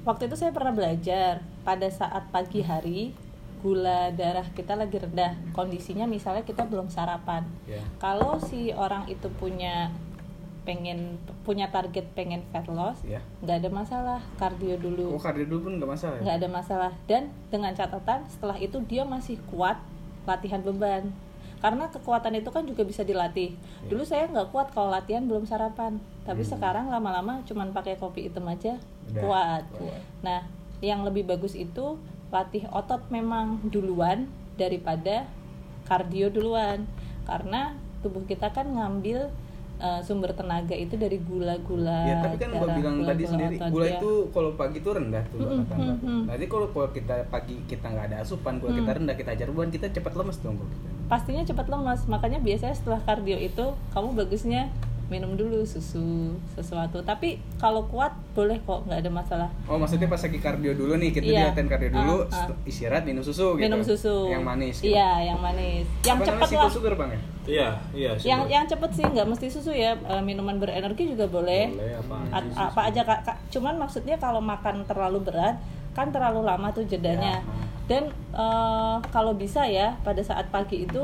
waktu 0.06 0.30
itu 0.30 0.36
saya 0.38 0.54
pernah 0.54 0.78
belajar 0.78 1.42
pada 1.66 1.90
saat 1.90 2.30
pagi 2.30 2.62
hari 2.62 3.18
gula 3.66 4.14
darah 4.14 4.46
kita 4.54 4.78
lagi 4.78 5.02
rendah. 5.02 5.34
Kondisinya 5.58 6.06
misalnya 6.06 6.46
kita 6.46 6.70
belum 6.70 6.94
sarapan. 6.94 7.42
Ya. 7.66 7.82
Kalau 7.98 8.38
si 8.38 8.70
orang 8.70 9.10
itu 9.10 9.34
punya 9.42 9.90
pengen 10.64 11.16
punya 11.44 11.68
target 11.68 12.08
pengen 12.14 12.40
fat 12.50 12.64
loss, 12.66 13.04
Ya. 13.04 13.20
nggak 13.40 13.58
ada 13.60 13.70
masalah 13.70 14.20
kardio 14.36 14.76
dulu. 14.78 15.12
Oh, 15.12 15.20
kardio 15.20 15.44
dulu 15.46 15.68
pun 15.68 15.74
nggak 15.76 15.90
masalah. 15.90 16.16
ya? 16.16 16.22
nggak 16.24 16.38
ada 16.38 16.50
masalah 16.50 16.92
dan 17.04 17.24
dengan 17.48 17.72
catatan 17.72 18.20
setelah 18.26 18.56
itu 18.58 18.80
dia 18.84 19.04
masih 19.04 19.36
kuat 19.46 19.76
latihan 20.24 20.60
beban 20.60 21.12
karena 21.60 21.88
kekuatan 21.88 22.32
itu 22.34 22.48
kan 22.48 22.64
juga 22.64 22.84
bisa 22.84 23.02
dilatih 23.02 23.56
Iya. 23.56 23.88
dulu 23.88 24.04
saya 24.04 24.28
nggak 24.28 24.52
kuat 24.52 24.72
kalau 24.72 24.88
latihan 24.90 25.24
belum 25.24 25.44
sarapan 25.44 25.96
tapi 26.22 26.42
Hmm. 26.42 26.52
sekarang 26.52 26.86
lama-lama 26.88 27.44
cuman 27.44 27.72
pakai 27.72 27.96
kopi 27.96 28.28
hitam 28.28 28.44
aja 28.46 28.80
Udah, 29.06 29.20
kuat 29.20 29.64
kuat. 29.74 30.00
nah 30.20 30.44
yang 30.80 31.04
lebih 31.04 31.24
bagus 31.24 31.54
itu 31.54 32.00
latih 32.30 32.68
otot 32.70 33.04
memang 33.08 33.60
duluan 33.66 34.28
daripada 34.56 35.28
kardio 35.84 36.28
duluan 36.28 36.88
karena 37.24 37.76
tubuh 38.00 38.24
kita 38.24 38.48
kan 38.50 38.68
ngambil 38.70 39.32
uh, 39.84 40.00
sumber 40.00 40.32
tenaga 40.32 40.72
itu 40.74 40.96
dari 40.96 41.20
gula-gula 41.20 42.00
Ya, 42.02 42.16
tapi 42.22 42.36
kan 42.38 42.50
darah, 42.50 42.72
bilang 42.72 42.96
tadi 42.98 43.24
gula-gula 43.24 43.28
sendiri, 43.30 43.56
gula 43.68 43.86
ya. 43.86 43.92
itu 43.94 44.12
kalau 44.32 44.50
pagi 44.54 44.78
itu 44.78 44.90
rendah 44.90 45.24
tuh 45.28 45.38
kata 45.44 45.74
Mbak. 45.76 45.98
mm-mm. 46.00 46.22
Nanti 46.26 46.46
kalau 46.48 46.68
kalau 46.70 46.90
kita 46.90 47.16
pagi 47.28 47.56
kita 47.66 47.86
nggak 47.86 48.06
ada 48.08 48.18
asupan, 48.20 48.58
gula 48.58 48.72
kita 48.74 48.90
Mm. 48.90 48.98
rendah, 48.98 49.16
kita 49.16 49.30
ajar 49.32 49.48
beban, 49.48 49.70
kita 49.70 49.88
cepat 49.92 50.14
lemes 50.14 50.38
dong 50.40 50.56
kita. 50.58 50.88
pastinya 51.04 51.44
cepat 51.44 51.68
lemas 51.68 52.00
makanya 52.08 52.40
biasanya 52.40 52.74
setelah 52.74 52.98
kardio 53.00 53.36
itu 53.38 53.66
kamu 53.92 54.16
bagusnya 54.16 54.72
minum 55.14 55.34
dulu 55.34 55.62
susu 55.62 56.34
sesuatu 56.50 56.98
tapi 57.00 57.30
kalau 57.56 57.86
kuat 57.86 58.10
boleh 58.32 58.58
kok 58.60 58.82
nggak 58.84 59.00
ada 59.00 59.12
masalah 59.12 59.50
Oh, 59.64 59.78
maksudnya 59.78 60.08
pas 60.08 60.18
lagi 60.18 60.38
kardio 60.38 60.74
dulu 60.74 60.94
nih, 60.96 61.10
kita 61.12 61.24
Iya. 61.28 61.44
latihan 61.48 61.68
kardio 61.68 61.92
dulu, 61.92 62.16
ah. 62.24 62.34
setel- 62.34 62.60
istirahat 62.66 63.04
minum 63.04 63.22
susu 63.22 63.54
gitu. 63.54 63.62
minum 63.62 63.80
susu 63.80 64.16
Yang 64.28 64.44
manis. 64.44 64.76
gitu. 64.78 64.90
iya 64.90 65.10
yang 65.24 65.38
manis 65.38 65.86
yang 66.02 66.18
Apa 66.18 66.26
cepet 66.26 66.50
lah 66.56 66.68
sugar 66.68 66.94
bang 66.96 67.10
ya? 67.12 67.20
Iya, 67.44 67.68
iya. 67.94 68.12
yang 68.18 68.42
sugar. 68.42 68.50
yang 68.50 68.66
cepet 68.66 68.90
sih 68.92 69.04
nggak 69.06 69.28
mesti 69.28 69.48
susu 69.48 69.72
ya 69.72 69.92
Eh, 69.96 70.22
minuman 70.22 70.58
berenergi 70.58 71.04
juga 71.08 71.28
boleh, 71.28 71.70
Boleh, 71.70 71.94
apa 71.96 72.16
A- 72.16 72.40
aja 72.40 72.50
sih, 72.50 72.58
apa 72.66 72.82
aja 72.84 73.02
kak 73.04 73.20
Kak. 73.24 73.38
cuman 73.50 73.76
maksudnya 73.78 74.16
kalau 74.18 74.42
makan 74.42 74.82
terlalu 74.84 75.22
berat 75.22 75.62
kan 75.94 76.10
terlalu 76.10 76.42
lama 76.42 76.68
tuh 76.70 76.82
jedanya 76.84 77.38
Ya. 77.38 77.64
dan 77.88 78.04
eh, 78.34 78.96
kalau 79.08 79.34
bisa 79.34 79.62
ya 79.64 79.94
pada 80.02 80.20
saat 80.20 80.50
pagi 80.50 80.84
itu 80.84 81.04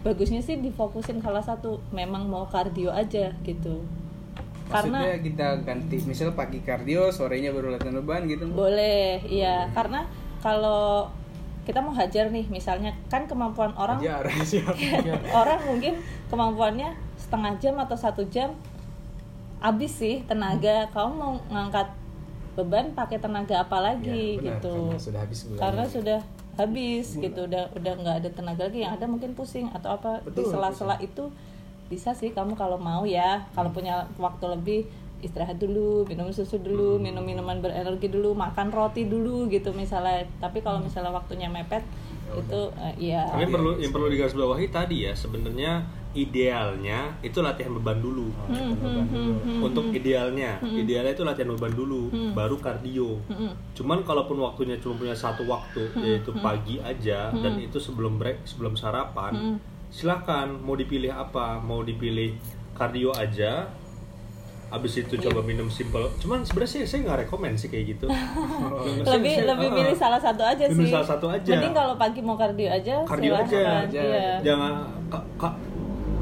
bagusnya 0.00 0.40
sih 0.40 0.56
difokusin 0.64 1.20
salah 1.20 1.44
satu 1.44 1.76
memang 1.92 2.24
mau 2.24 2.48
kardio 2.48 2.88
aja 2.88 3.32
gitu. 3.44 3.84
Maksudnya 4.70 5.02
karena 5.02 5.18
kita 5.18 5.48
ganti, 5.66 5.96
misal 6.06 6.30
pagi 6.38 6.62
kardio, 6.62 7.10
sorenya 7.10 7.50
baru 7.50 7.74
latihan 7.74 7.98
beban 7.98 8.24
gitu. 8.30 8.46
Boleh 8.54 9.18
iya. 9.26 9.66
Karena 9.74 10.06
kalau 10.38 11.10
kita 11.66 11.82
mau 11.82 11.92
hajar 11.92 12.32
nih 12.32 12.46
misalnya 12.48 12.94
kan 13.12 13.28
kemampuan 13.28 13.74
orang 13.76 14.00
Ajar, 14.00 14.24
siap. 14.46 14.72
orang 15.42 15.60
mungkin 15.66 15.98
kemampuannya 16.32 16.94
setengah 17.18 17.52
jam 17.60 17.74
atau 17.82 17.98
satu 17.98 18.22
jam 18.30 18.54
habis 19.60 19.90
sih 19.92 20.22
tenaga. 20.24 20.86
Kamu 20.94 21.10
mau 21.18 21.32
ngangkat 21.50 22.00
beban 22.58 22.94
pakai 22.94 23.18
tenaga 23.22 23.62
apa 23.62 23.78
lagi 23.78 24.36
Ya, 24.36 24.42
benar, 24.42 24.58
gitu. 24.58 24.74
karena 24.74 24.98
sudah 24.98 25.20
habis 25.22 25.38
karena 25.54 25.84
sudah 25.86 26.20
habis 26.58 27.14
gitu. 27.18 27.46
Udah 27.46 27.70
udah 27.74 27.92
nggak 28.00 28.16
ada 28.24 28.30
tenaga 28.32 28.66
lagi. 28.66 28.82
Yang 28.82 28.92
ada 28.98 29.06
mungkin 29.06 29.30
pusing 29.34 29.70
atau 29.70 29.94
apa. 29.94 30.22
Di 30.24 30.42
Betul, 30.42 30.54
sela-sela 30.54 30.96
itu 30.98 31.30
bisa 31.90 32.14
sih 32.14 32.30
kamu 32.30 32.54
kalau 32.54 32.78
mau 32.78 33.06
ya. 33.06 33.46
Kalau 33.54 33.70
punya 33.70 34.06
waktu 34.18 34.44
lebih 34.50 34.80
istirahat 35.20 35.60
dulu 35.60 36.08
minum 36.08 36.32
susu 36.32 36.56
dulu 36.64 36.96
Hmm. 36.96 37.12
minum 37.12 37.20
minuman 37.20 37.60
berenergi 37.60 38.08
dulu 38.08 38.32
makan 38.32 38.72
roti 38.72 39.04
dulu 39.04 39.46
gitu 39.52 39.70
misalnya. 39.76 40.24
Tapi 40.40 40.64
kalau 40.64 40.80
misalnya 40.80 41.12
waktunya 41.12 41.50
mepet 41.50 41.84
Ya 42.30 42.38
itu 42.38 42.60
eh, 42.78 42.94
ya 43.10 43.22
Tapi 43.26 43.50
perlu 43.50 43.74
yang 43.82 43.90
perlu 43.90 44.06
digarisbawahi 44.06 44.70
tadi 44.70 45.02
ya 45.02 45.12
sebenarnya 45.18 45.82
idealnya 46.12 46.98
itu 47.20 47.38
latihan 47.38 47.70
beban 47.72 47.96
dulu. 47.96 48.28
Oh, 48.28 48.48
latihan 48.48 48.74
beban 48.76 49.06
dulu. 49.06 49.32
Untuk 49.62 49.84
idealnya, 49.90 50.58
idealnya 50.60 51.12
itu 51.12 51.22
latihan 51.22 51.50
beban 51.50 51.70
dulu, 51.70 52.02
baru 52.32 52.56
kardio. 52.56 53.18
Cuman 53.72 54.02
kalaupun 54.02 54.38
waktunya 54.38 54.74
cuma 54.76 54.96
punya 54.96 55.12
satu 55.12 55.44
waktu, 55.44 55.86
yaitu 55.96 56.30
pagi 56.36 56.78
aja 56.78 57.30
dan 57.30 57.54
itu 57.56 57.76
sebelum 57.76 58.16
break, 58.16 58.42
sebelum 58.42 58.74
sarapan, 58.74 59.56
silakan 59.88 60.58
mau 60.58 60.74
dipilih 60.74 61.10
apa, 61.10 61.58
mau 61.58 61.80
dipilih 61.80 62.34
kardio 62.72 63.10
aja. 63.12 63.70
Abis 64.68 65.02
itu 65.02 65.18
coba 65.20 65.42
minum 65.42 65.66
simple. 65.66 66.06
Cuman 66.16 66.46
sebenarnya 66.46 66.70
sih 66.72 66.82
saya 66.84 67.02
nggak 67.02 67.18
rekomend 67.20 67.58
sih 67.58 67.66
kayak 67.66 67.90
gitu. 67.90 68.06
Lebih 69.02 69.34
saya- 69.36 69.50
lebih 69.50 69.66
ah, 69.66 69.74
milih 69.74 69.96
salah 69.96 70.20
satu 70.20 70.42
aja 70.44 70.62
Pilih 70.64 70.78
sih 70.80 70.86
salah 70.88 71.08
satu 71.08 71.26
aja. 71.26 71.50
mending 71.52 71.74
kalau 71.74 71.94
pagi 71.96 72.20
mau 72.20 72.34
kardio 72.34 72.70
aja 72.70 73.02
Kardio 73.02 73.34
aja. 73.34 73.50
silahkan. 73.50 73.82
Aja. 73.84 73.98
Iya. 74.00 74.30
jangan 74.46 74.72
ka- 75.10 75.26
ka- 75.36 75.58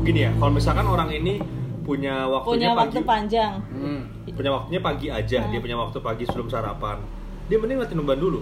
gini 0.02 0.21
ya 0.28 0.31
kalau 0.38 0.52
misalkan 0.55 0.87
orang 0.87 1.11
ini 1.11 1.43
punya 1.88 2.28
waktunya 2.28 2.69
punya 2.69 2.71
pagi 2.76 2.97
waktu 3.00 3.00
panjang. 3.09 3.52
Hmm. 3.73 4.00
punya 4.28 4.50
waktunya 4.52 4.81
pagi 4.85 5.07
aja 5.09 5.38
dia 5.49 5.61
punya 5.61 5.76
waktu 5.81 5.99
pagi 6.05 6.23
sebelum 6.28 6.52
sarapan. 6.52 7.00
Dia 7.49 7.57
mending 7.57 7.81
latihan 7.81 8.05
beban 8.05 8.21
dulu. 8.21 8.40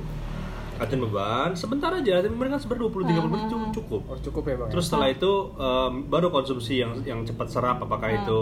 Latihan 0.83 1.01
beban 1.07 1.51
sebentar 1.55 1.95
aja 1.95 2.13
latihan 2.19 2.35
beban 2.35 2.59
kan 2.59 2.61
sebentar 2.61 2.83
20 2.91 3.07
30 3.07 3.31
menit 3.31 3.47
cukup 3.47 3.71
cukup. 3.71 4.03
Oh, 4.11 4.19
cukup 4.19 4.43
ya 4.51 4.55
bang. 4.59 4.69
ya? 4.69 4.73
terus 4.75 4.85
setelah 4.91 5.09
itu 5.15 5.33
em, 5.55 5.93
baru 6.11 6.29
konsumsi 6.35 6.83
yang 6.83 6.93
yang 7.07 7.23
cepat 7.23 7.47
serap 7.47 7.79
apakah 7.79 8.11
itu 8.11 8.39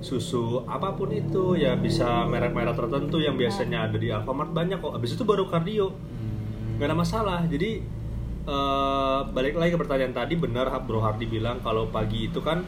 susu 0.00 0.64
apa 0.64 0.96
pun 0.96 1.12
itu 1.12 1.56
ya 1.56 1.76
bisa 1.76 2.24
merek-merek 2.24 2.76
tertentu 2.76 3.16
yang 3.20 3.36
biasanya 3.36 3.92
ada 3.92 3.96
di 4.00 4.08
Alfamart 4.08 4.56
banyak 4.56 4.80
kok. 4.80 4.96
Habis 4.96 5.20
itu 5.20 5.22
baru 5.28 5.44
kardio. 5.52 5.92
Hmm. 5.92 6.80
nggak 6.80 6.88
ada 6.88 6.96
masalah. 6.96 7.40
Jadi 7.44 7.84
eh, 8.46 9.20
balik 9.28 9.54
lagi 9.54 9.70
ke 9.72 9.78
pertanyaan 9.78 10.14
tadi 10.14 10.34
benar 10.34 10.70
Bro 10.80 11.00
Hardi 11.00 11.26
bilang 11.26 11.58
kalau 11.60 11.86
pagi 11.88 12.26
itu 12.26 12.38
kan 12.38 12.62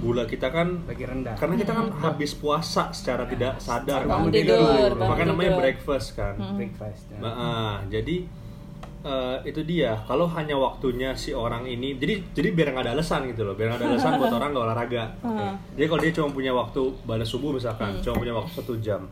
gula 0.00 0.24
kita 0.24 0.48
kan 0.48 0.80
lagi 0.88 1.04
rendah. 1.04 1.36
karena 1.36 1.60
kita 1.60 1.76
kan 1.76 1.92
habis 2.00 2.32
puasa 2.32 2.88
secara 2.90 3.28
tidak 3.28 3.60
sadar 3.60 4.08
Bangun 4.08 4.32
tidur, 4.32 4.56
tidur. 4.56 4.90
bangun 4.96 5.08
makanya 5.12 5.28
namanya 5.30 5.52
breakfast 5.60 6.16
kan. 6.16 6.40
Breakfast. 6.56 7.12
ya. 7.12 7.20
Nah, 7.20 7.32
ah, 7.32 7.74
jadi 7.84 8.24
eh, 9.00 9.36
itu 9.44 9.60
dia. 9.60 10.00
Kalau 10.04 10.24
hanya 10.32 10.56
waktunya 10.56 11.12
si 11.14 11.36
orang 11.36 11.68
ini 11.68 12.00
jadi 12.00 12.16
jadi 12.32 12.48
biar 12.48 12.72
nggak 12.72 12.84
ada 12.88 12.92
alasan 12.96 13.28
gitu 13.28 13.44
loh. 13.44 13.52
Biar 13.52 13.76
nggak 13.76 13.80
ada 13.84 13.88
alasan 13.92 14.12
buat 14.16 14.32
orang 14.40 14.48
nggak 14.50 14.66
olahraga. 14.66 15.04
Hmm. 15.20 15.52
jadi 15.76 15.84
kalau 15.84 16.00
dia 16.00 16.12
cuma 16.16 16.28
punya 16.32 16.52
waktu 16.56 16.80
balas 17.04 17.28
subuh 17.28 17.52
misalkan 17.52 18.00
cuma 18.00 18.14
punya 18.16 18.32
waktu 18.32 18.52
satu 18.56 18.80
jam 18.80 19.04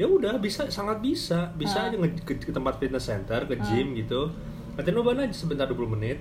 ya 0.00 0.08
udah 0.08 0.40
bisa 0.40 0.64
sangat 0.72 1.04
bisa. 1.04 1.52
Bisa 1.52 1.92
aja 1.92 1.96
nge- 2.00 2.24
ke, 2.24 2.40
ke 2.40 2.48
tempat 2.48 2.80
fitness 2.80 3.04
center 3.04 3.44
ke 3.44 3.60
gym 3.60 3.92
gitu 3.92 4.32
latihan 4.74 4.96
beban 4.96 5.20
aja 5.20 5.34
sebentar 5.34 5.66
20 5.66 5.84
menit 5.90 6.18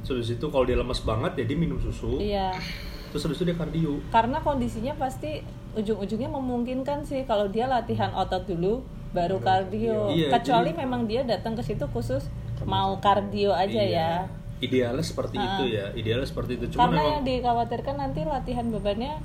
terus 0.00 0.26
itu 0.26 0.46
kalau 0.46 0.62
dia 0.62 0.74
lemes 0.74 1.00
banget 1.00 1.32
ya 1.34 1.44
dia 1.44 1.56
minum 1.56 1.76
susu 1.76 2.16
Iya. 2.16 2.54
terus 3.08 3.22
habis 3.22 3.36
itu 3.36 3.44
dia 3.44 3.54
kardio 3.54 3.98
Karena 4.08 4.38
kondisinya 4.38 4.94
pasti 4.94 5.42
ujung-ujungnya 5.72 6.26
memungkinkan 6.28 7.02
sih 7.02 7.22
kalau 7.24 7.46
dia 7.46 7.66
latihan 7.66 8.10
otot 8.12 8.42
dulu 8.44 8.82
baru 9.10 9.38
kardio. 9.38 10.06
Iya, 10.08 10.30
Kecuali 10.32 10.70
jadi- 10.70 10.80
memang 10.80 11.04
dia 11.04 11.22
datang 11.22 11.52
ke 11.52 11.62
situ 11.62 11.82
khusus 11.88 12.30
mau 12.62 12.94
kardio 12.98 13.50
aja 13.50 13.82
ya. 13.82 14.10
idealnya 14.60 15.00
seperti 15.00 15.34
itu 15.34 15.62
ya 15.72 15.88
idealnya 15.90 16.22
seperti 16.24 16.52
itu 16.54 16.70
cuma 16.70 16.84
Karena 16.84 16.94
memang 16.94 17.10
yang 17.10 17.22
dikhawatirkan 17.24 17.94
nanti 17.96 18.20
latihan 18.22 18.66
bebannya 18.68 19.16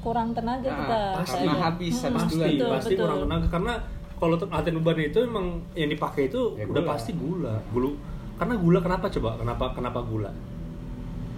kurang 0.00 0.32
tenaga 0.32 0.66
Nah, 0.66 0.76
kita. 0.76 1.00
pasti. 1.16 1.36
Karena 1.38 1.54
habis, 1.62 1.94
habis 1.96 2.22
pasti. 2.26 2.42
Betul, 2.50 2.68
pasti 2.68 2.88
betul. 2.90 3.00
kurang 3.00 3.18
tenaga 3.22 3.46
karena 3.48 3.74
kalau 4.20 4.36
latihan 4.36 4.76
beban 4.76 5.00
itu 5.00 5.18
emang 5.18 5.46
yang 5.72 5.88
dipakai 5.88 6.28
itu 6.28 6.54
Ya, 6.54 6.64
udah 6.64 6.78
gula. 6.78 6.90
pasti 6.90 7.10
gula. 7.12 7.54
Gulu. 7.70 7.90
Karena 8.36 8.54
gula 8.54 8.78
kenapa 8.78 9.06
coba? 9.08 9.30
Kenapa 9.34 9.64
kenapa 9.72 10.00
gula? 10.02 10.30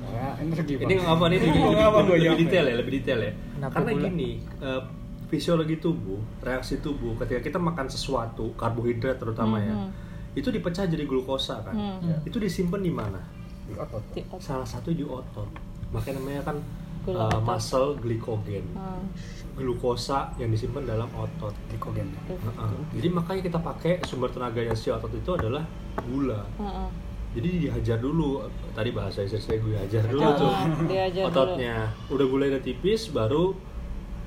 Ya, 0.04 0.36
energi 0.36 0.76
ini 0.76 0.98
apa 0.98 1.24
nih? 1.26 1.38
Lebih, 1.40 1.50
Ngomong 1.56 1.72
lebih, 1.72 2.04
lebih 2.04 2.20
jawab 2.20 2.38
detail 2.38 2.64
ya 2.64 2.74
lebih 2.76 2.92
detail 2.92 3.20
ya. 3.20 3.32
Kenapa 3.54 3.72
karena 3.72 3.90
gula? 3.92 4.04
gini 4.04 4.30
eh, 4.60 4.80
fisiologi 5.26 5.76
tubuh 5.78 6.20
reaksi 6.40 6.74
tubuh 6.76 7.16
ketika 7.16 7.40
kita 7.40 7.58
makan 7.58 7.86
sesuatu 7.86 8.52
karbohidrat 8.52 9.16
terutama 9.16 9.56
ya 9.58 9.72
Mhm. 9.72 9.90
itu 10.34 10.48
dipecah 10.48 10.84
jadi 10.84 11.02
glukosa 11.02 11.62
kan? 11.62 11.72
Hmm. 11.72 12.20
itu 12.22 12.36
disimpan 12.36 12.80
di 12.80 12.92
mana? 12.92 13.20
Di 13.64 13.72
otot. 13.74 14.02
Di 14.10 14.20
otot. 14.22 14.36
salah 14.38 14.66
satu 14.66 14.90
di 14.90 15.00
otot. 15.02 15.48
Makanya 15.88 16.18
namanya 16.18 16.42
kan 16.42 16.56
Gula 17.02 17.18
eh, 17.20 17.28
otot. 17.28 17.42
muscle 17.42 17.88
glycogen 17.98 18.64
Hmm. 18.72 19.04
glukosa 19.52 20.32
yang 20.36 20.48
disimpan 20.48 20.86
dalam 20.86 21.08
otot 21.10 21.52
Glikogen. 21.66 22.08
Heeh. 22.24 22.72
Jadi 22.94 23.08
makanya 23.10 23.42
kita 23.44 23.58
pakai 23.58 24.00
sumber 24.02 24.28
tenaganya 24.28 24.72
si 24.72 24.88
otot 24.88 25.10
itu 25.10 25.28
adalah 25.30 25.60
gula. 26.00 26.40
Heeh. 26.56 26.88
Jadi 27.32 27.48
dihajar 27.60 27.98
dulu. 27.98 28.40
Tadi 28.70 28.90
bahasa 28.90 29.20
istri 29.20 29.38
saya 29.38 29.58
gue 29.58 29.72
hajar 29.74 30.04
dulu 30.04 30.20
Ah, 30.22 30.32
tuh 30.34 30.52
diajar 30.86 31.22
dulu. 31.22 31.32
ototnya. 31.32 31.76
Udah 32.08 32.26
gulanya 32.26 32.50
udah 32.54 32.62
tipis 32.62 33.08
baru 33.08 33.52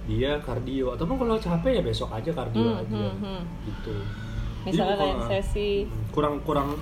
dia 0.03 0.37
kardio. 0.39 0.93
Ataupun 0.93 1.15
kalau 1.17 1.35
capek 1.35 1.71
ya 1.71 1.83
besok 1.83 2.09
aja 2.11 2.29
kardio 2.31 2.61
Hmm, 2.67 2.81
aja. 2.81 2.93
hmm, 2.93 3.15
hmm. 3.17 3.41
Gitu. 3.63 3.95
Misalnya 4.63 4.93
Jadi 4.93 5.01
kayak 5.01 5.17
sesi 5.27 5.69
kurang 6.11 6.41
kurang 6.41 6.77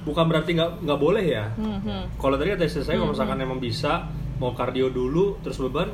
bukan 0.00 0.24
berarti 0.26 0.50
nggak 0.52 0.70
nggak 0.80 1.00
boleh 1.00 1.24
ya. 1.24 1.50
hmm, 1.52 1.78
hmm. 1.80 2.02
Kalau 2.16 2.34
tadi 2.34 2.50
kata 2.50 2.64
istri 2.64 2.82
saya 2.82 2.96
kalau 2.96 3.10
misalkan 3.10 3.38
emang 3.40 3.58
bisa 3.58 4.06
mau 4.40 4.50
kardio 4.50 4.88
dulu 4.88 5.36
terus 5.38 5.60
beban 5.60 5.92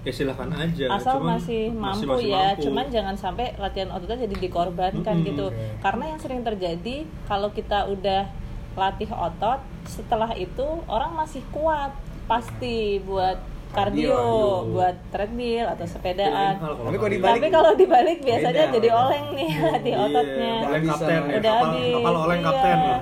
ya 0.00 0.10
silahkan 0.10 0.48
aja. 0.54 0.86
asal 0.88 1.18
Cuman 1.18 1.36
masih 1.36 1.62
mampu 1.68 2.06
masih 2.08 2.28
ya 2.28 2.44
mampu. 2.48 2.62
cuman 2.62 2.84
jangan 2.88 3.14
sampai 3.16 3.46
latihan 3.56 3.90
ototnya 3.90 4.22
jadi 4.22 4.36
dikorbankan 4.40 5.02
Mm-mm. 5.14 5.26
gitu 5.26 5.46
Oke. 5.48 5.76
karena 5.78 6.04
yang 6.06 6.18
sering 6.18 6.40
terjadi 6.40 6.96
kalau 7.24 7.50
kita 7.50 7.84
udah 7.86 8.22
latih 8.74 9.08
otot 9.08 9.58
setelah 9.84 10.30
itu 10.32 10.62
orang 10.86 11.12
masih 11.12 11.42
kuat 11.48 11.90
pasti 12.24 12.76
buat 13.00 13.36
kardio, 13.68 14.08
Kardio. 14.08 14.70
buat 14.70 14.96
treadmill 15.10 15.66
atau 15.66 15.84
sepedaan 15.84 16.54
Tapi 16.56 16.96
kalau 16.96 17.10
dibalik- 17.10 17.34
tapi 17.34 17.48
kalau 17.50 17.72
dibalik 17.74 18.18
biasanya 18.20 18.64
Beda. 18.64 18.74
jadi 18.74 18.88
oleng 18.90 19.26
nih 19.32 19.50
latih 19.60 19.92
Iya, 19.92 20.04
ototnya 20.06 20.52
oleng 20.62 20.82
Bisa. 20.82 20.92
kapten 20.94 21.10
ya, 21.10 21.36
Udah 21.36 21.52
kapal, 21.52 21.66
habis, 21.66 21.92
kapal 21.92 22.14
oleng 22.16 22.38
iya. 22.38 22.46
kapten 22.46 22.78
ya. 22.78 22.96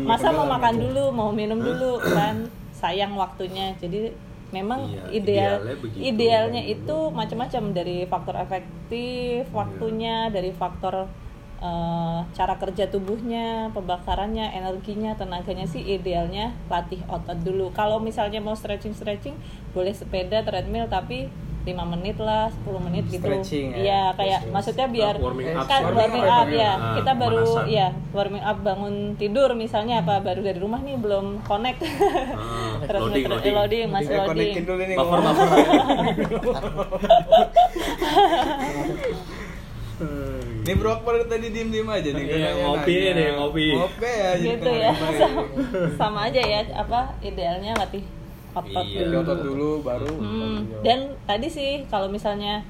masa 0.00 0.28
mau 0.30 0.46
makan 0.46 0.74
dulu 0.78 1.04
mau 1.10 1.30
minum 1.30 1.58
dulu 1.58 1.92
kan 2.00 2.36
sayang 2.78 3.18
waktunya. 3.18 3.74
Jadi 3.82 4.14
memang 4.54 4.88
Iya, 4.88 5.04
ideal 5.12 5.60
idealnya 5.60 5.82
idealnya 6.00 6.62
itu 6.64 6.96
macam-macam. 7.10 7.62
Dari 7.74 8.06
faktor 8.06 8.34
efektif 8.38 9.50
waktunya 9.50 10.30
dari 10.30 10.54
faktor 10.54 11.10
eh, 11.58 12.18
cara 12.32 12.54
kerja 12.56 12.86
tubuhnya 12.86 13.74
pembakarannya 13.74 14.54
energinya 14.54 15.18
tenaganya 15.18 15.66
sih 15.66 15.82
idealnya 15.82 16.54
latih 16.70 17.02
otot 17.10 17.36
dulu. 17.42 17.74
Kalau 17.74 17.98
misalnya 17.98 18.38
mau 18.38 18.54
stretching 18.54 18.94
stretching 18.94 19.34
boleh 19.74 19.92
sepeda 19.92 20.46
treadmill 20.46 20.86
tapi 20.86 21.26
5 21.68 21.92
menit 21.92 22.16
lah 22.18 22.48
10 22.64 22.80
menit 22.80 23.04
gitu 23.06 23.20
Stretching 23.20 23.66
ya. 23.70 23.76
iya 23.78 24.02
kayak 24.12 24.40
Terus, 24.40 24.52
maksudnya 24.52 24.86
biar 24.88 25.14
warming 25.16 25.52
up 25.52 25.64
kan 25.64 25.80
warming 25.84 25.98
Warming 25.98 26.24
up 26.24 26.40
up, 26.40 26.48
ya 26.50 26.72
ah, 26.72 26.94
kita 26.96 27.12
baru 27.14 27.36
pemanasan. 27.38 27.66
ya 27.68 27.86
warming 28.10 28.40
up 28.42 28.58
bangun 28.58 28.94
tidur 29.14 29.50
misalnya 29.52 29.94
apa 30.00 30.14
baru 30.18 30.40
dari 30.40 30.56
rumah 30.56 30.80
nih 30.80 30.96
belum 30.96 31.26
connect 31.42 31.80
Ah, 31.80 32.80
terus 32.80 33.00
loading, 33.02 33.26
loading. 33.26 33.54
loading 33.54 33.86
masih 33.88 34.08
Saya 34.08 34.24
loading 34.24 34.54
dulu 34.64 34.82
nih. 34.82 34.96
Buffer 34.96 35.18
buffer. 35.20 35.48
Ini 40.58 40.72
bro 40.74 40.90
Akbar 40.94 41.24
tadi 41.24 41.48
diem 41.48 41.68
diem 41.68 41.88
aja 41.88 42.06
nih. 42.08 42.24
Iya, 42.28 42.50
ngopi 42.60 42.92
nanya. 42.94 43.12
deh, 43.16 43.28
ngopi. 43.34 43.66
Ngopi 43.72 44.04
aja. 44.04 44.44
gitu 44.46 44.70
ya 44.70 44.90
sama 45.96 46.28
aja 46.28 46.40
ya 46.40 46.60
apa 46.72 47.16
idealnya 47.20 47.72
latih 47.74 48.04
otot 48.54 48.86
Iya. 48.86 49.04
Dulu. 49.04 49.16
otot 49.20 49.40
dulu 49.42 49.70
baru. 49.82 50.12
Hmm, 50.16 50.58
dan 50.80 50.98
tadi 51.24 51.48
sih 51.48 51.84
kalau 51.86 52.08
misalnya 52.08 52.64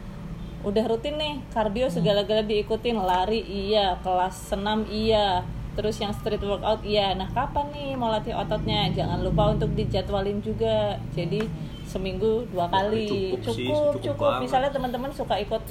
udah 0.67 0.85
rutin 0.91 1.14
nih 1.14 1.38
kardio 1.55 1.87
segala-gala 1.87 2.43
diikutin 2.43 2.99
lari 2.99 3.47
iya 3.47 3.95
kelas 4.03 4.51
senam 4.51 4.83
iya. 4.91 5.47
Terus 5.79 6.03
yang 6.03 6.11
street 6.11 6.43
workout 6.43 6.83
iya. 6.83 7.14
Nah 7.14 7.31
kapan 7.31 7.71
nih 7.71 7.95
mau 7.95 8.11
latih 8.11 8.35
ototnya? 8.35 8.91
Jangan 8.91 9.23
lupa 9.23 9.55
untuk 9.55 9.71
dijadwalin 9.79 10.43
juga. 10.43 10.99
Jadi 11.14 11.47
seminggu 11.87 12.51
dua 12.51 12.67
kali. 12.67 13.07
cukup 13.38 13.55
sih, 13.55 13.64
cukup 13.64 13.95
cukup 14.03 14.19
cukup. 14.19 14.33
misalnya 14.43 14.71
teman-teman 14.75 15.14
suka 15.14 15.38
ikut 15.38 15.62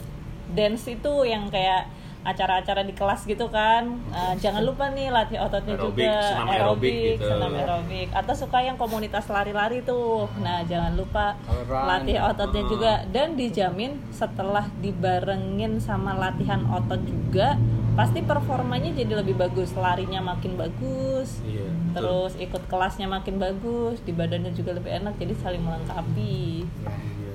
dance 0.56 0.88
itu 0.88 1.14
yang 1.28 1.52
kayak 1.52 1.92
acara-acara 2.28 2.84
di 2.84 2.92
kelas 2.92 3.24
gitu 3.24 3.48
kan 3.48 3.88
Nah, 4.08 4.36
jangan 4.36 4.62
lupa 4.62 4.92
nih 4.92 5.08
latih 5.08 5.40
ototnya 5.40 5.74
Aerobik, 5.74 6.04
juga 6.04 6.12
senam 6.22 6.48
aerobik 6.48 6.94
gitu. 7.16 7.26
senam 7.26 7.52
aerobik 7.54 8.08
atau 8.12 8.34
suka 8.36 8.58
yang 8.60 8.76
komunitas 8.76 9.26
lari-lari 9.28 9.80
tuh 9.82 10.28
nah 10.38 10.60
jangan 10.62 10.94
lupa 10.94 11.40
run, 11.48 11.84
latih 11.88 12.18
ototnya 12.20 12.64
ah. 12.64 12.70
juga 12.70 12.92
dan 13.08 13.28
dijamin 13.34 13.92
setelah 14.12 14.68
dibarengin 14.78 15.80
sama 15.80 16.12
latihan 16.14 16.68
otot 16.68 17.00
juga 17.02 17.56
pasti 17.94 18.22
performanya 18.22 18.94
jadi 18.94 19.26
lebih 19.26 19.34
bagus 19.34 19.74
larinya 19.74 20.22
makin 20.22 20.54
bagus 20.54 21.42
Iya. 21.42 21.66
betul. 21.66 21.94
terus 21.96 22.32
ikut 22.38 22.64
kelasnya 22.68 23.08
makin 23.08 23.40
bagus 23.40 23.98
di 24.02 24.12
badannya 24.12 24.54
juga 24.54 24.78
lebih 24.78 24.92
enak 24.94 25.18
jadi 25.18 25.34
saling 25.40 25.64
melengkapi 25.64 26.68
Iya. 26.68 27.27